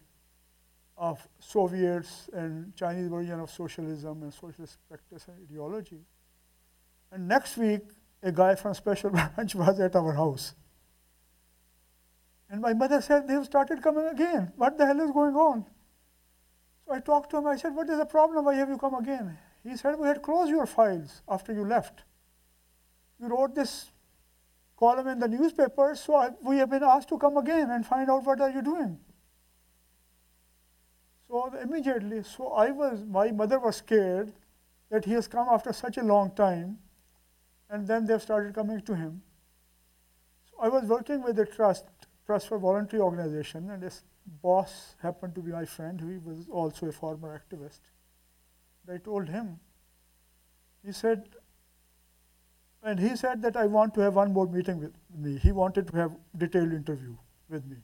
[0.96, 6.00] of Soviets and Chinese version of socialism and socialist practice and ideology.
[7.12, 7.82] And next week,
[8.22, 10.54] a guy from Special Branch was at our house.
[12.54, 14.52] And my mother said, They've started coming again.
[14.58, 15.66] What the hell is going on?
[16.86, 17.48] So I talked to him.
[17.48, 18.46] I said, What is the problem?
[18.46, 19.36] Why have you come again?
[19.64, 22.04] He said, We had closed your files after you left.
[23.20, 23.90] You wrote this
[24.78, 28.08] column in the newspaper, so I, we have been asked to come again and find
[28.12, 29.00] out what are you doing.
[31.28, 34.32] So immediately, so I was, my mother was scared
[34.92, 36.78] that he has come after such a long time,
[37.72, 39.24] and then they've started coming to him.
[40.52, 41.86] So I was working with the trust,
[42.26, 44.04] Trust for Voluntary Organization, and his
[44.42, 47.80] boss happened to be my friend, who was also a former activist.
[48.92, 49.60] I told him,
[50.86, 51.24] he said,
[52.82, 55.38] and he said that I want to have one more meeting with me.
[55.38, 57.16] He wanted to have detailed interview
[57.50, 57.78] with me,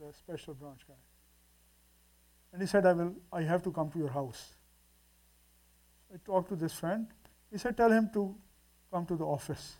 [0.00, 0.94] the special branch guy.
[2.52, 4.54] And he said, I will, I have to come to your house.
[6.12, 7.06] I talked to this friend.
[7.50, 8.34] He said, tell him to
[8.92, 9.76] come to the office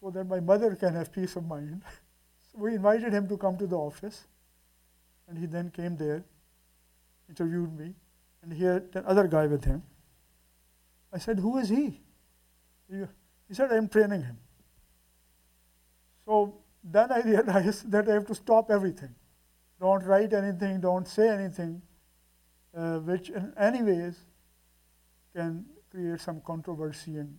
[0.00, 1.82] so that my mother can have peace of mind.
[2.54, 4.26] we invited him to come to the office.
[5.28, 6.24] And he then came there,
[7.28, 7.94] interviewed me,
[8.42, 9.82] and he had another guy with him.
[11.12, 12.00] I said, Who is he?
[12.90, 13.02] He,
[13.48, 14.38] he said, I'm training him.
[16.24, 19.14] So then I realized that I have to stop everything.
[19.80, 21.80] Don't write anything, don't say anything,
[22.76, 24.16] uh, which in any ways
[25.34, 27.16] can create some controversy.
[27.16, 27.38] And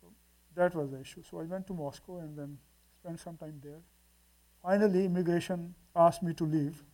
[0.00, 0.08] so
[0.56, 1.22] that was the issue.
[1.30, 2.58] So I went to Moscow and then
[3.00, 3.80] spent some time there.
[4.62, 6.84] Finally, immigration asked me to leave,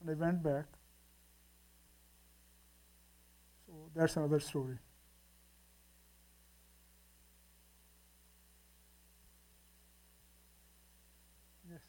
[0.00, 0.66] and I went back.
[3.66, 4.78] So that's another story.
[11.70, 11.80] Yes.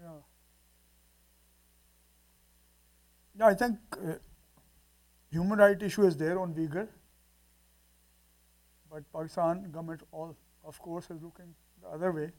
[0.00, 0.20] Yeah.
[3.40, 4.16] Yeah, I think uh,
[5.32, 6.86] human right issue is there on Uyghur,
[8.90, 12.32] but Pakistan government all, of course, is looking the other way.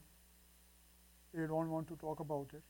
[1.34, 2.62] They don't want to talk about it.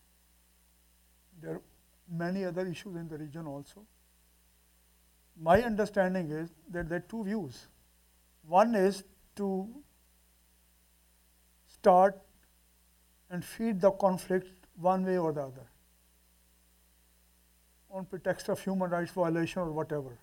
[1.42, 1.62] There are
[2.10, 3.84] many other issues in the region also.
[5.38, 7.66] My understanding is that there are two views.
[8.48, 9.04] One is
[9.36, 9.68] to
[11.66, 12.18] start
[13.28, 15.71] and feed the conflict one way or the other
[17.92, 20.18] on pretext of human rights violation or whatever.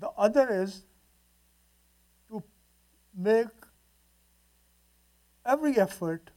[0.00, 0.84] The other is
[2.30, 2.42] to
[3.14, 3.48] make
[5.44, 6.30] every effort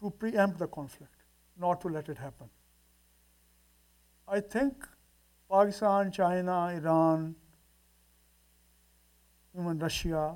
[0.00, 1.14] to preempt the conflict,
[1.58, 2.48] not to let it happen.
[4.26, 4.86] I think
[5.50, 7.34] Pakistan, China, Iran,
[9.58, 10.34] even Russia,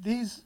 [0.00, 0.42] these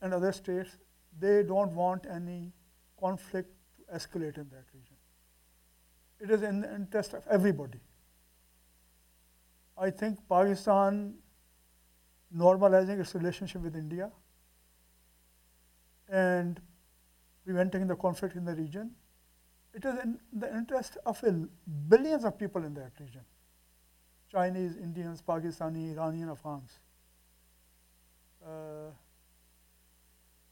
[0.00, 0.76] and other states,
[1.18, 2.52] they don't want any
[2.98, 3.50] conflict
[3.94, 4.96] escalate in that region.
[6.20, 7.80] It is in the interest of everybody.
[9.76, 11.14] I think Pakistan
[12.36, 14.10] normalizing its relationship with India
[16.08, 16.60] and
[17.44, 18.90] preventing the conflict in the region,
[19.74, 21.22] it is in the interest of
[21.88, 23.22] billions of people in that region.
[24.30, 26.78] Chinese, Indians, Pakistani, Iranian, Afghans.
[28.44, 28.90] Uh,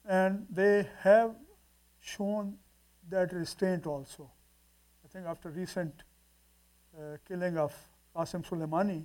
[0.05, 1.35] and they have
[2.01, 2.57] shown
[3.11, 4.31] that restraint also.
[5.05, 6.03] I think after recent
[6.97, 7.75] uh, killing of
[8.15, 9.05] Qasem Soleimani,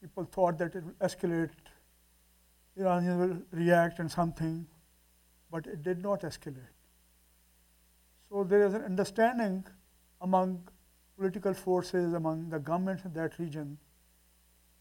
[0.00, 1.50] people thought that it will escalate,
[2.76, 4.66] Iranians will react and something,
[5.50, 6.76] but it did not escalate.
[8.28, 9.64] So there is an understanding
[10.20, 10.68] among
[11.18, 13.76] political forces, among the governments in that region,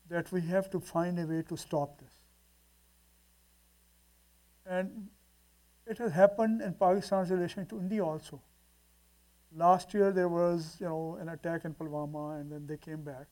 [0.09, 2.13] that we have to find a way to stop this.
[4.65, 5.09] And
[5.89, 8.39] it has happened in Pakistan's relation to India also.
[9.55, 13.25] Last year there was, you know, an attack in Pulwama, and then they came back.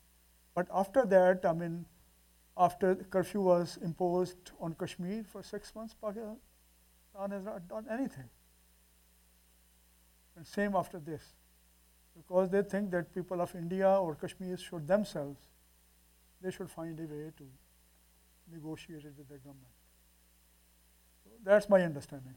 [0.55, 1.85] But after that, I mean,
[2.57, 6.37] after curfew was imposed on Kashmir for six months, Pakistan
[7.29, 8.29] has not done anything.
[10.35, 11.21] And same after this,
[12.15, 15.39] because they think that people of India or Kashmir should themselves,
[16.41, 17.43] they should find a way to
[18.51, 19.77] negotiate it with the government.
[21.23, 22.35] So that's my understanding.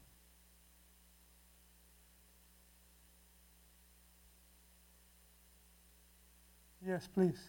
[6.85, 7.39] Yes, please.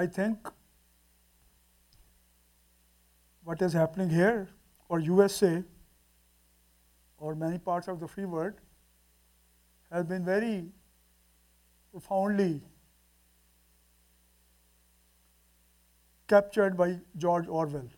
[0.00, 0.48] I think
[3.44, 4.48] what is happening here
[4.88, 5.62] or USA
[7.18, 8.54] or many parts of the free world
[9.92, 10.64] has been very
[11.90, 12.62] profoundly
[16.28, 16.88] captured by
[17.18, 17.92] George Orwell.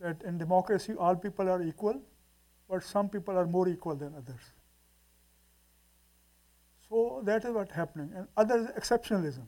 [0.00, 2.02] That in democracy all people are equal,
[2.68, 4.55] but some people are more equal than others.
[6.96, 8.10] So that is what's happening.
[8.16, 9.46] And other is exceptionalism.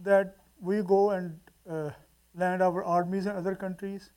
[0.00, 1.90] That we go and uh,
[2.36, 4.12] land our armies in other countries,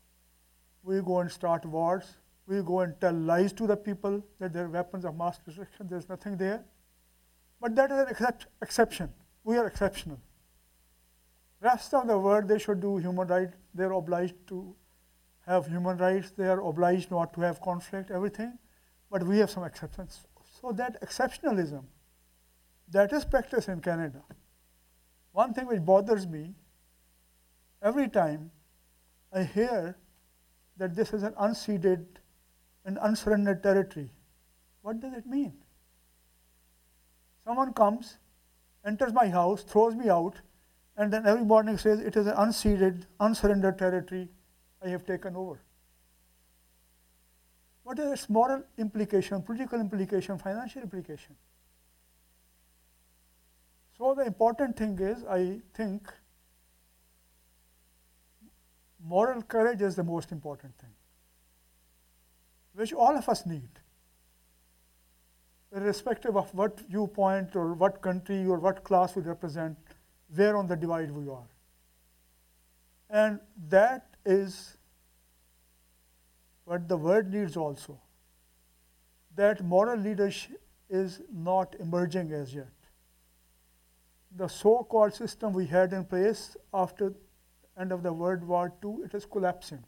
[0.84, 4.70] we go and start wars, we go and tell lies to the people that they're
[4.70, 6.64] weapons of mass destruction, there's nothing there.
[7.60, 9.10] But that is an excep- exception.
[9.44, 10.20] We are exceptional.
[11.62, 13.56] Rest of the world, they should do human rights.
[13.74, 14.76] They're obliged to
[15.48, 16.30] have human rights.
[16.30, 18.60] They are obliged not to have conflict, everything.
[19.10, 20.28] But we have some exceptions.
[20.66, 21.84] So that exceptionalism,
[22.90, 24.24] that is practiced in Canada.
[25.32, 26.56] One thing which bothers me,
[27.84, 28.50] every time
[29.32, 29.96] I hear
[30.78, 32.04] that this is an unceded
[32.84, 34.12] and unsurrendered territory,
[34.82, 35.54] what does it mean?
[37.44, 38.18] Someone comes,
[38.88, 40.42] enters my house, throws me out,
[40.98, 44.30] and then every morning says it is an unceded, unsurrendered territory
[44.84, 45.60] I have taken over.
[47.86, 51.36] What is its moral implication, political implication, financial implication?
[53.96, 56.12] So the important thing is, I think,
[59.08, 60.90] moral courage is the most important thing,
[62.74, 63.70] which all of us need,
[65.72, 69.78] irrespective of what viewpoint or what country or what class we represent,
[70.34, 71.48] where on the divide we are.
[73.12, 74.75] And that is
[76.66, 78.00] what the world needs also.
[79.36, 82.72] that moral leadership is not emerging as yet.
[84.38, 87.14] The so-called system we had in place after
[87.78, 89.84] end of the World War II, it is collapsing.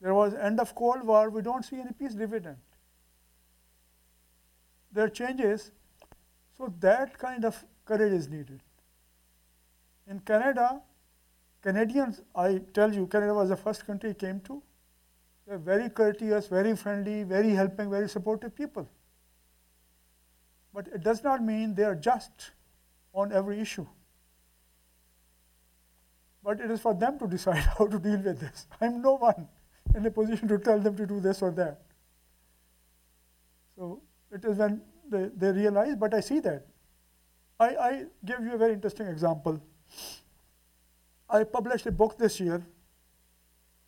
[0.00, 2.58] There was end of Cold War, we don't see any peace dividend.
[4.92, 5.72] There are changes,
[6.56, 8.60] so that kind of courage is needed.
[10.06, 10.80] In Canada,
[11.62, 14.62] Canadians, I tell you, Canada was the first country I came to.
[15.46, 18.88] They're very courteous, very friendly, very helping, very supportive people.
[20.72, 22.50] But it does not mean they are just
[23.12, 23.86] on every issue.
[26.44, 28.66] But it is for them to decide how to deal with this.
[28.80, 29.48] I'm no one
[29.94, 31.80] in a position to tell them to do this or that.
[33.74, 36.66] So it is when they, they realize, but I see that.
[37.58, 39.60] I, I give you a very interesting example.
[41.30, 42.66] I published a book this year,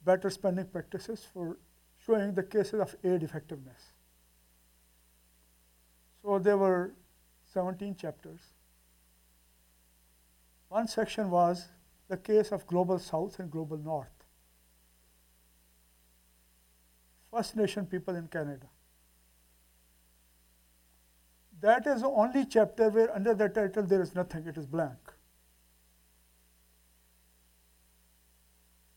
[0.05, 1.59] Better Spending Practices, for
[2.05, 3.93] showing the cases of aid effectiveness.
[6.23, 6.93] So there were
[7.53, 8.41] 17 chapters.
[10.69, 11.69] One section was
[12.09, 14.09] the case of Global South and Global North.
[17.31, 18.67] First Nation people in Canada.
[21.61, 24.99] That is the only chapter where under the title there is nothing, it is blank.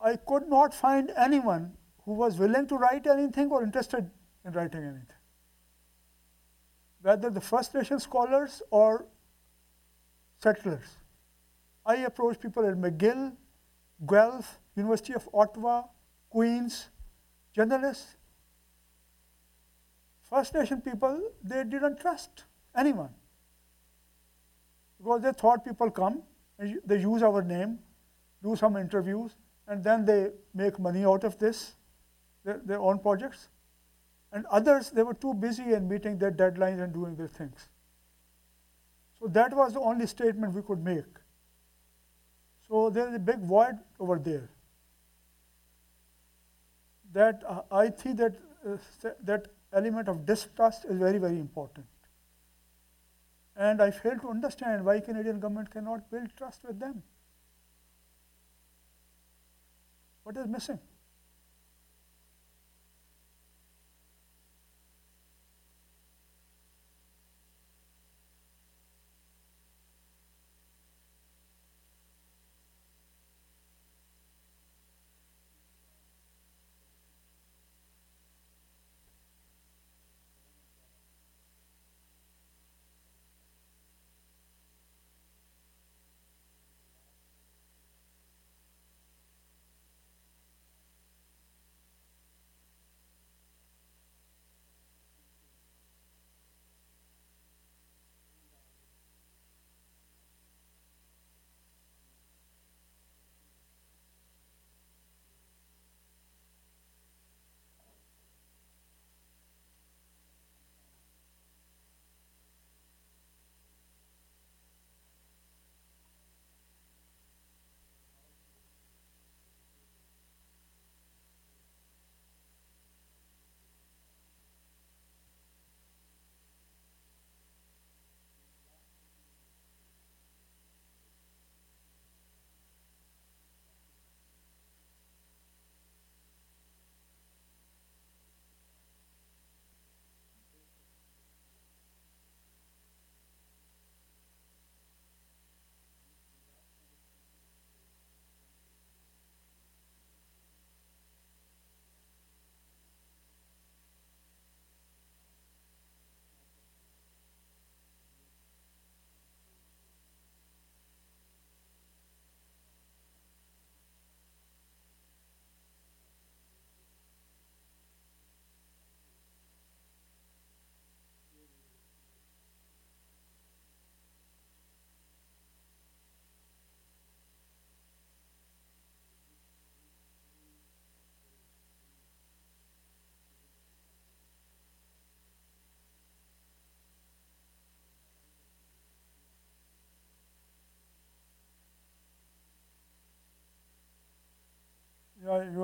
[0.04, 1.72] I could not find anyone
[2.04, 4.12] who was willing to write anything or interested
[4.46, 5.08] in writing anything.
[7.02, 9.06] Whether the First Nation scholars or
[10.40, 10.98] settlers.
[11.86, 13.34] I approached people at McGill,
[14.06, 15.84] Guelph, University of Ottawa,
[16.30, 16.90] Queen's,
[17.54, 18.18] journalists.
[20.30, 22.44] First Nation people, they didn't trust
[22.76, 23.14] anyone.
[24.98, 26.24] Because they thought people come,
[26.58, 27.80] they use our name,
[28.42, 29.36] do some interviews,
[29.68, 31.74] and then they make money out of this,
[32.44, 33.50] their, their own projects.
[34.32, 37.70] And others, they were too busy in meeting their deadlines and doing their things.
[39.20, 41.06] So that was the only statement we could make.
[42.68, 44.50] So there is a big void over there.
[47.14, 48.36] That uh, I think that
[48.68, 48.78] uh,
[49.24, 51.86] that element of distrust is very very important.
[53.56, 57.04] And I fail to understand why Canadian government cannot build trust with them.
[60.24, 60.80] What is missing?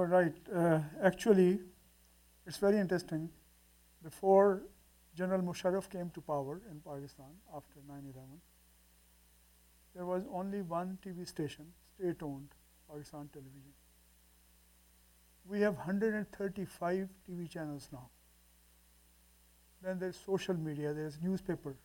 [0.10, 0.34] Right.
[0.54, 1.60] Uh, actually,
[2.46, 3.30] it's very interesting.
[4.04, 4.64] Before
[5.16, 8.42] General Musharraf came to power in Pakistan after 9 11,
[9.96, 12.50] there was only one TV station, state owned,
[12.90, 13.74] Pakistan Television.
[15.46, 18.10] We have 135 TV channels now.
[19.82, 21.76] then there's social media, there's newspaper.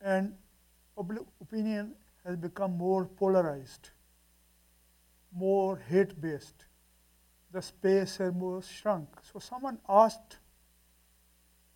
[0.00, 0.34] And
[0.96, 3.90] public opinion has become more polarized,
[5.32, 6.67] more hate based.
[7.52, 9.08] The space has more shrunk.
[9.32, 10.38] So someone asked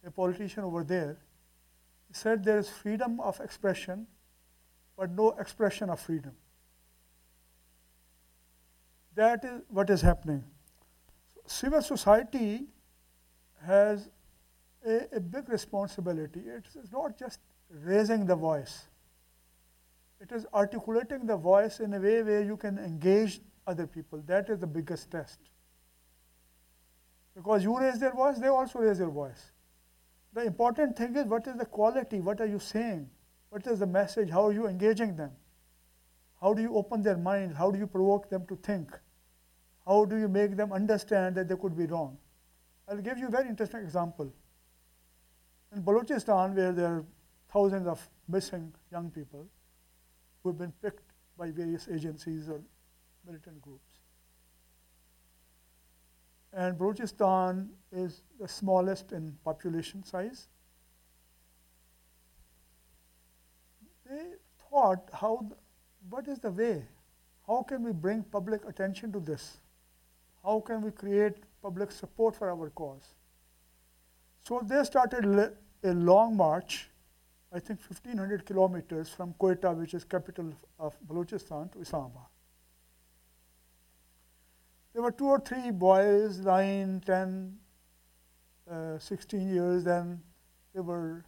[0.04, 1.16] a politician over there,
[2.08, 4.06] he said there is freedom of expression,
[4.96, 6.32] but no expression of freedom.
[9.14, 10.44] That is what is happening.
[11.46, 12.64] Civil society
[13.64, 14.08] has
[14.86, 16.40] a, a big responsibility.
[16.40, 17.38] It is not just
[17.70, 18.88] raising the voice,
[20.20, 24.22] it is articulating the voice in a way where you can engage other people.
[24.26, 25.38] That is the biggest test.
[27.34, 29.52] Because you raise their voice, they also raise their voice.
[30.34, 32.20] The important thing is what is the quality?
[32.20, 33.08] What are you saying?
[33.50, 34.30] What is the message?
[34.30, 35.30] How are you engaging them?
[36.40, 37.56] How do you open their minds?
[37.56, 38.90] How do you provoke them to think?
[39.86, 42.16] How do you make them understand that they could be wrong?
[42.88, 44.32] I'll give you a very interesting example.
[45.74, 47.04] In Balochistan, where there are
[47.52, 49.46] thousands of missing young people
[50.42, 52.60] who have been picked by various agencies or
[53.26, 53.91] militant groups.
[56.52, 60.48] And Balochistan is the smallest in population size.
[64.08, 64.34] They
[64.70, 65.46] thought, how,
[66.10, 66.84] what is the way?
[67.46, 69.58] How can we bring public attention to this?
[70.44, 73.14] How can we create public support for our cause?
[74.44, 75.24] So they started
[75.84, 76.90] a long march,
[77.52, 82.31] I think 1500 kilometers from Quetta, which is capital of Balochistan, to Islamabad.
[85.02, 87.58] There were two or three boys, 9, 10,
[88.70, 90.22] uh, 16 years, then
[90.72, 91.24] they were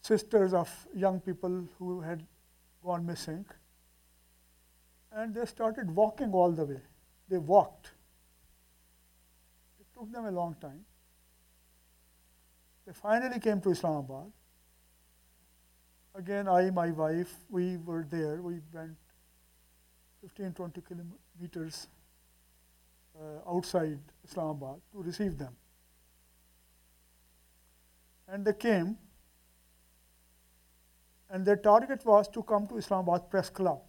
[0.00, 2.24] sisters of young people who had
[2.82, 3.44] gone missing.
[5.14, 6.80] And they started walking all the way.
[7.28, 7.92] They walked.
[9.78, 10.86] It took them a long time.
[12.86, 14.32] They finally came to Islamabad.
[16.14, 18.40] Again, I, my wife, we were there.
[18.40, 18.96] We went
[20.22, 21.88] 15, 20 kilometers
[23.14, 25.54] Uh, outside Islamabad to receive them.
[28.26, 28.96] And they came,
[31.28, 33.80] and their target was to come to Islamabad Press Club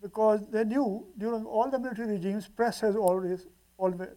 [0.00, 4.08] because they knew during all the military regimes, press has always, always,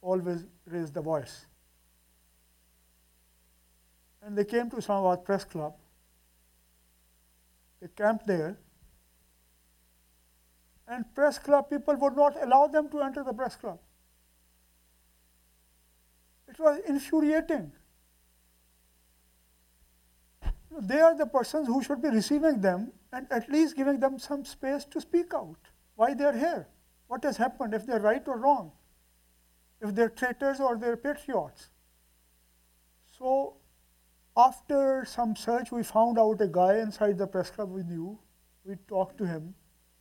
[0.00, 1.46] always raised the voice.
[4.22, 5.74] And they came to Islamabad Press Club.
[7.82, 8.56] They camped there
[10.92, 13.78] and press club people would not allow them to enter the press club.
[16.48, 17.72] It was infuriating.
[20.80, 24.44] They are the persons who should be receiving them and at least giving them some
[24.44, 25.58] space to speak out
[25.96, 26.68] why they are here,
[27.08, 28.72] what has happened, if they're right or wrong,
[29.80, 31.68] if they're traitors or they're patriots.
[33.10, 33.56] So,
[34.36, 38.18] after some search, we found out a guy inside the press club we knew.
[38.64, 39.54] We talked to him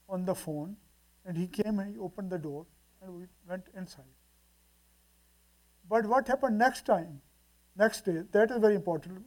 [0.07, 0.77] on the phone,
[1.25, 2.65] and he came and he opened the door,
[3.01, 4.05] and we went inside.
[5.89, 7.21] But what happened next time,
[7.75, 9.25] next day, that is very important.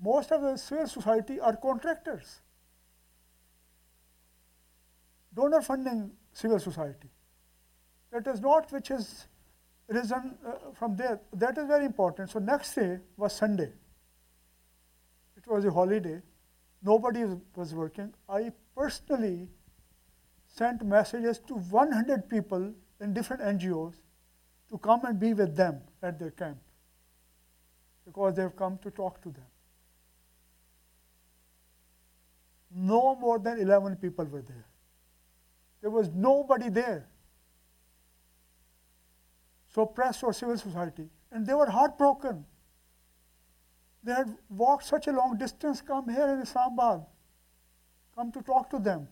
[0.00, 2.40] Most of the civil society are contractors.
[5.34, 7.08] Donor funding civil society.
[8.12, 9.26] That is not which has
[9.88, 11.20] risen uh, from there.
[11.32, 12.30] That is very important.
[12.30, 13.72] So next day was Sunday.
[15.36, 16.20] It was a holiday.
[16.82, 17.24] Nobody
[17.56, 18.12] was working.
[18.28, 19.48] I personally
[20.56, 23.94] sent messages to 100 people in different NGOs
[24.70, 26.58] to come and be with them at their camp
[28.04, 29.46] because they've come to talk to them.
[32.74, 34.66] No more than 11 people were there.
[35.80, 37.08] There was nobody there.
[39.74, 41.08] So, press or civil society.
[41.32, 42.44] And they were heartbroken.
[44.02, 47.04] They had walked such a long distance, come here in Islamabad
[48.14, 49.08] come to talk to them.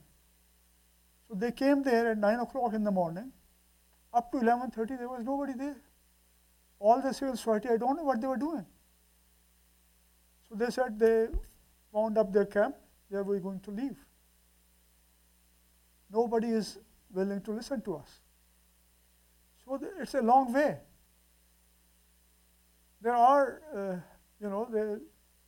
[1.32, 3.32] So they came there at 9 o'clock in the morning.
[4.12, 5.80] Up to 11.30, there was nobody there.
[6.78, 8.66] All the civil society, I don't know what they were doing.
[10.46, 11.28] So they said they
[11.90, 12.76] wound up their camp.
[13.10, 13.96] They were going to leave.
[16.12, 16.76] Nobody is
[17.10, 18.20] willing to listen to us.
[19.64, 20.80] So it's a long way.
[23.00, 23.96] There are, uh,
[24.38, 25.00] you know,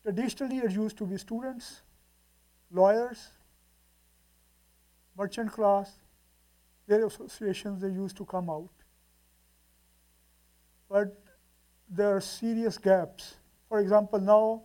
[0.02, 1.82] traditionally it used to be students,
[2.70, 3.28] lawyers,
[5.16, 5.98] merchant class,
[6.86, 8.70] their associations, they used to come out.
[10.88, 11.20] But
[11.88, 13.36] there are serious gaps.
[13.68, 14.62] For example, now,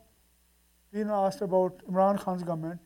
[0.91, 2.81] Rina asked about Imran Khan's government.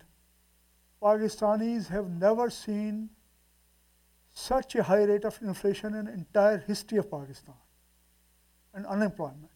[1.01, 3.09] Pakistanis have never seen
[4.34, 7.55] such a high rate of inflation in entire history of Pakistan
[8.74, 9.51] and unemployment.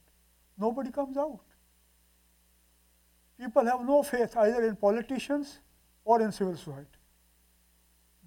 [0.57, 1.39] nobody comes out.
[3.39, 5.59] People have no faith either in politicians
[6.03, 6.96] or in civil society.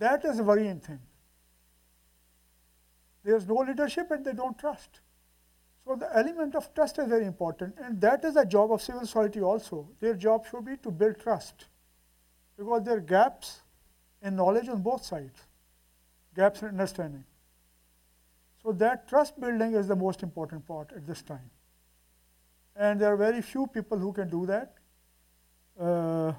[0.00, 0.98] That is a worrying thing.
[3.22, 5.00] There's no leadership and they don't trust.
[5.84, 9.02] So the element of trust is very important, and that is the job of civil
[9.02, 9.88] society also.
[10.00, 11.66] Their job should be to build trust,
[12.56, 13.60] because there are gaps
[14.22, 15.38] in knowledge on both sides,
[16.36, 17.24] gaps in understanding.
[18.62, 21.50] So that trust building is the most important part at this time,
[22.76, 24.74] and there are very few people who can do that.
[25.78, 26.32] Uh,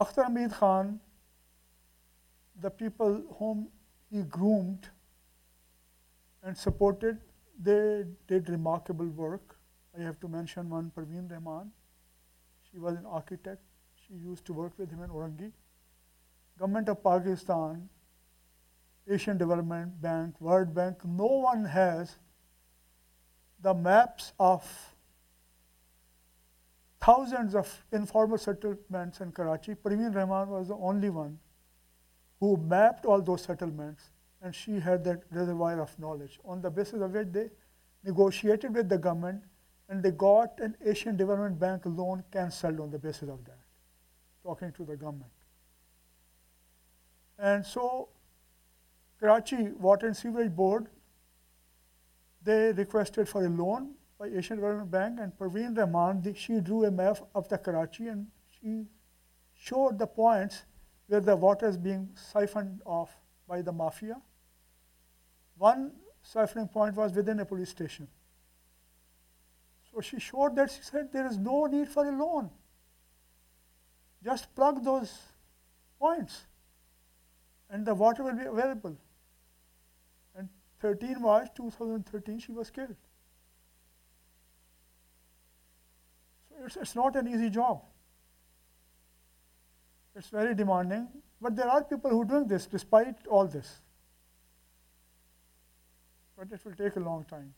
[0.00, 1.00] Akhtar Hamid Khan,
[2.62, 3.68] the people whom
[4.10, 4.88] he groomed
[6.42, 7.18] and supported,
[7.60, 9.56] they did remarkable work.
[9.98, 11.70] I have to mention one, Parveen Rahman.
[12.70, 13.60] She was an architect.
[14.06, 15.52] She used to work with him in Orangi.
[16.58, 17.88] Government of Pakistan,
[19.08, 22.16] Asian Development Bank, World Bank, no one has
[23.60, 24.64] the maps of
[27.00, 29.74] thousands of informal settlements in Karachi.
[29.74, 31.38] Parveen Rahman was the only one
[32.42, 34.10] who mapped all those settlements
[34.42, 37.48] and she had that reservoir of knowledge on the basis of which they
[38.02, 39.44] negotiated with the government
[39.88, 43.60] and they got an Asian Development Bank loan cancelled on the basis of that,
[44.42, 45.30] talking to the government.
[47.38, 48.08] And so,
[49.20, 50.88] Karachi Water and Sewerage Board,
[52.42, 56.90] they requested for a loan by Asian Development Bank, and Parveen Rahman, she drew a
[56.90, 58.86] map of the Karachi and she
[59.54, 60.64] showed the points
[61.12, 63.14] where the water is being siphoned off
[63.46, 64.16] by the mafia.
[65.58, 65.92] One
[66.26, 68.08] siphoning point was within a police station.
[69.90, 72.48] So she showed that she said there is no need for a loan.
[74.24, 75.12] Just plug those
[76.00, 76.46] points
[77.68, 78.96] and the water will be available.
[80.34, 80.48] And
[80.80, 82.96] 13 March 2013, she was killed.
[86.48, 87.82] So it's, it's not an easy job.
[90.14, 91.08] It's very demanding,
[91.40, 93.80] but there are people who are doing this despite all this.
[96.36, 97.54] But it will take a long time.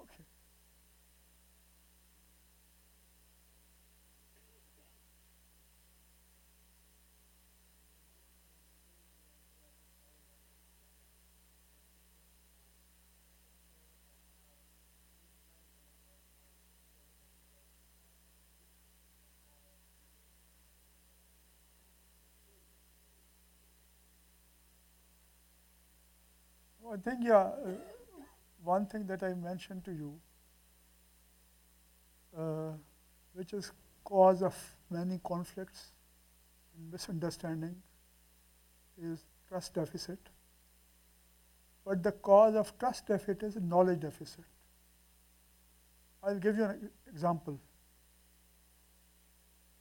[0.00, 0.24] Okay.
[26.92, 27.70] I think, yeah, uh,
[28.64, 30.20] one thing that I mentioned to you,
[32.36, 32.72] uh,
[33.32, 33.70] which is
[34.04, 34.56] cause of
[34.90, 35.92] many conflicts
[36.76, 37.76] and misunderstanding,
[39.00, 40.18] is trust deficit.
[41.84, 44.44] But the cause of trust deficit is knowledge deficit.
[46.24, 47.58] I'll give you an example.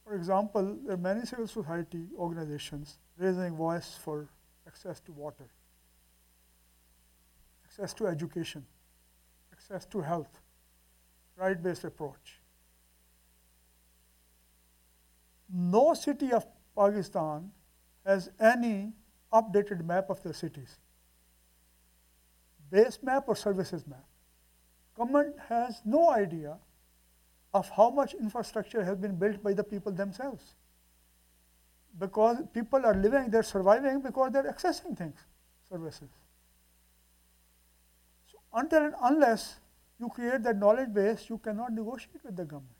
[0.05, 4.27] For example, there are many civil society organizations raising voice for
[4.67, 5.49] access to water
[7.69, 8.65] access to education,
[9.53, 10.41] access to health,
[11.37, 12.39] right based approach.
[15.51, 17.51] No city of Pakistan
[18.05, 18.93] has any
[19.31, 20.77] updated map of their cities,
[22.71, 24.05] base map or services map.
[24.97, 26.57] Government has no idea
[27.53, 30.55] of how much infrastructure has been built by the people themselves.
[31.99, 35.19] Because people are living, they're surviving because they're accessing things,
[35.67, 36.09] services
[38.53, 39.59] until and unless
[39.99, 42.75] you create that knowledge base, you cannot negotiate with the government.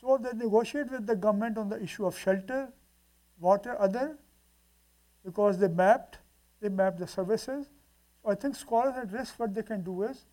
[0.00, 2.72] So they negotiate with the government on the issue of shelter,
[3.38, 4.18] water, other,
[5.24, 6.18] because they mapped,
[6.60, 7.66] they mapped the services.
[8.22, 10.24] So I think scholars at risk, what they can do is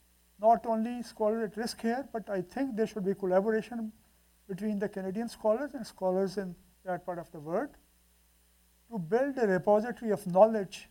[0.42, 3.92] not only scholars at risk here, but I think there should be collaboration
[4.48, 6.56] between the Canadian scholars and scholars in
[6.86, 7.70] that part of the world
[8.90, 10.90] to build a repository of knowledge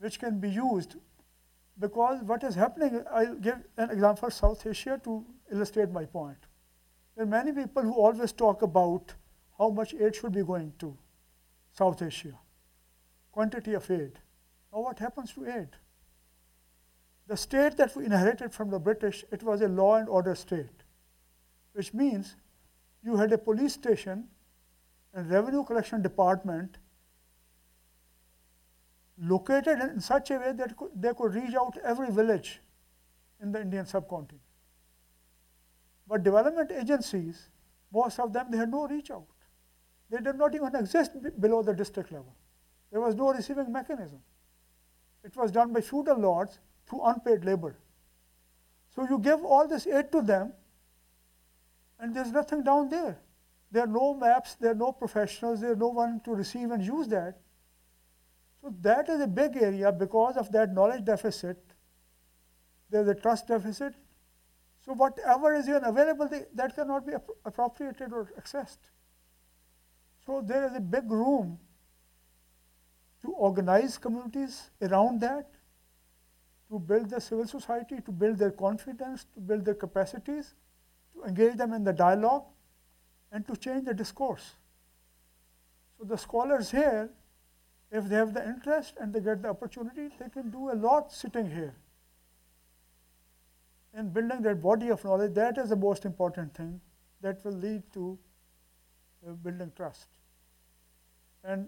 [0.00, 0.96] which can be used
[1.78, 6.38] because what is happening, I'll give an example for South Asia to illustrate my point.
[7.16, 9.14] There are many people who always talk about
[9.58, 10.96] how much aid should be going to
[11.72, 12.38] South Asia,
[13.32, 14.18] quantity of aid.
[14.72, 15.68] Now, what happens to aid?
[17.26, 20.84] The state that we inherited from the British, it was a law and order state,
[21.72, 22.36] which means
[23.02, 24.24] you had a police station
[25.14, 26.78] and revenue collection department
[29.20, 32.60] located in such a way that they could reach out every village
[33.42, 34.40] in the Indian subcontinent.
[36.06, 37.48] But development agencies,
[37.92, 39.26] most of them, they had no reach out.
[40.10, 42.34] They did not even exist below the district level.
[42.90, 44.20] There was no receiving mechanism.
[45.22, 47.76] It was done by feudal lords through unpaid labor.
[48.94, 50.52] So you give all this aid to them,
[52.00, 53.18] and there's nothing down there.
[53.70, 57.06] There are no maps, there are no professionals, there's no one to receive and use
[57.08, 57.38] that.
[58.60, 61.58] So that is a big area because of that knowledge deficit.
[62.90, 63.94] There's a trust deficit.
[64.84, 68.78] So whatever is even available, that cannot be appro- appropriated or accessed.
[70.26, 71.58] So there is a big room
[73.22, 75.50] to organize communities around that,
[76.70, 80.54] to build the civil society, to build their confidence, to build their capacities,
[81.14, 82.44] to engage them in the dialogue,
[83.32, 84.54] and to change the discourse.
[85.98, 87.10] So the scholars here,
[87.90, 91.12] if they have the interest and they get the opportunity, they can do a lot
[91.12, 91.74] sitting here.
[93.92, 96.80] And building that body of knowledge, that is the most important thing
[97.20, 98.18] that will lead to
[99.26, 100.06] uh, building trust.
[101.42, 101.66] And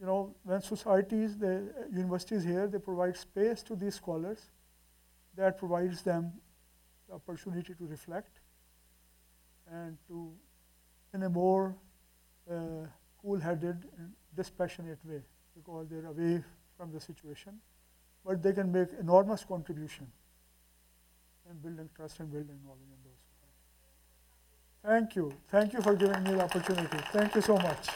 [0.00, 4.50] you know, when societies, the uh, universities here, they provide space to these scholars,
[5.36, 6.32] that provides them
[7.08, 8.40] the opportunity to reflect
[9.70, 10.32] and to,
[11.12, 11.74] in a more
[12.50, 12.86] uh,
[13.22, 15.22] cool-headed and dispassionate way,
[15.54, 16.42] because they're away
[16.76, 17.60] from the situation,
[18.24, 20.06] but they can make enormous contribution
[21.50, 23.14] in building trust and building knowledge in those.
[24.84, 25.32] Thank you.
[25.50, 26.98] Thank you for giving me the opportunity.
[27.12, 27.86] Thank you so much.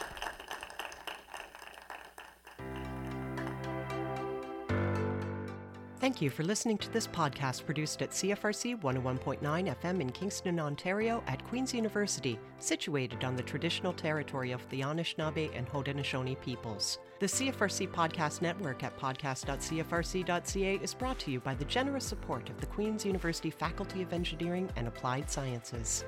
[5.99, 11.21] Thank you for listening to this podcast produced at CFRC 101.9 FM in Kingston, Ontario,
[11.27, 16.97] at Queen's University, situated on the traditional territory of the Anishinaabe and Haudenosaunee peoples.
[17.19, 22.57] The CFRC Podcast Network at podcast.cfrc.ca is brought to you by the generous support of
[22.61, 26.05] the Queen's University Faculty of Engineering and Applied Sciences.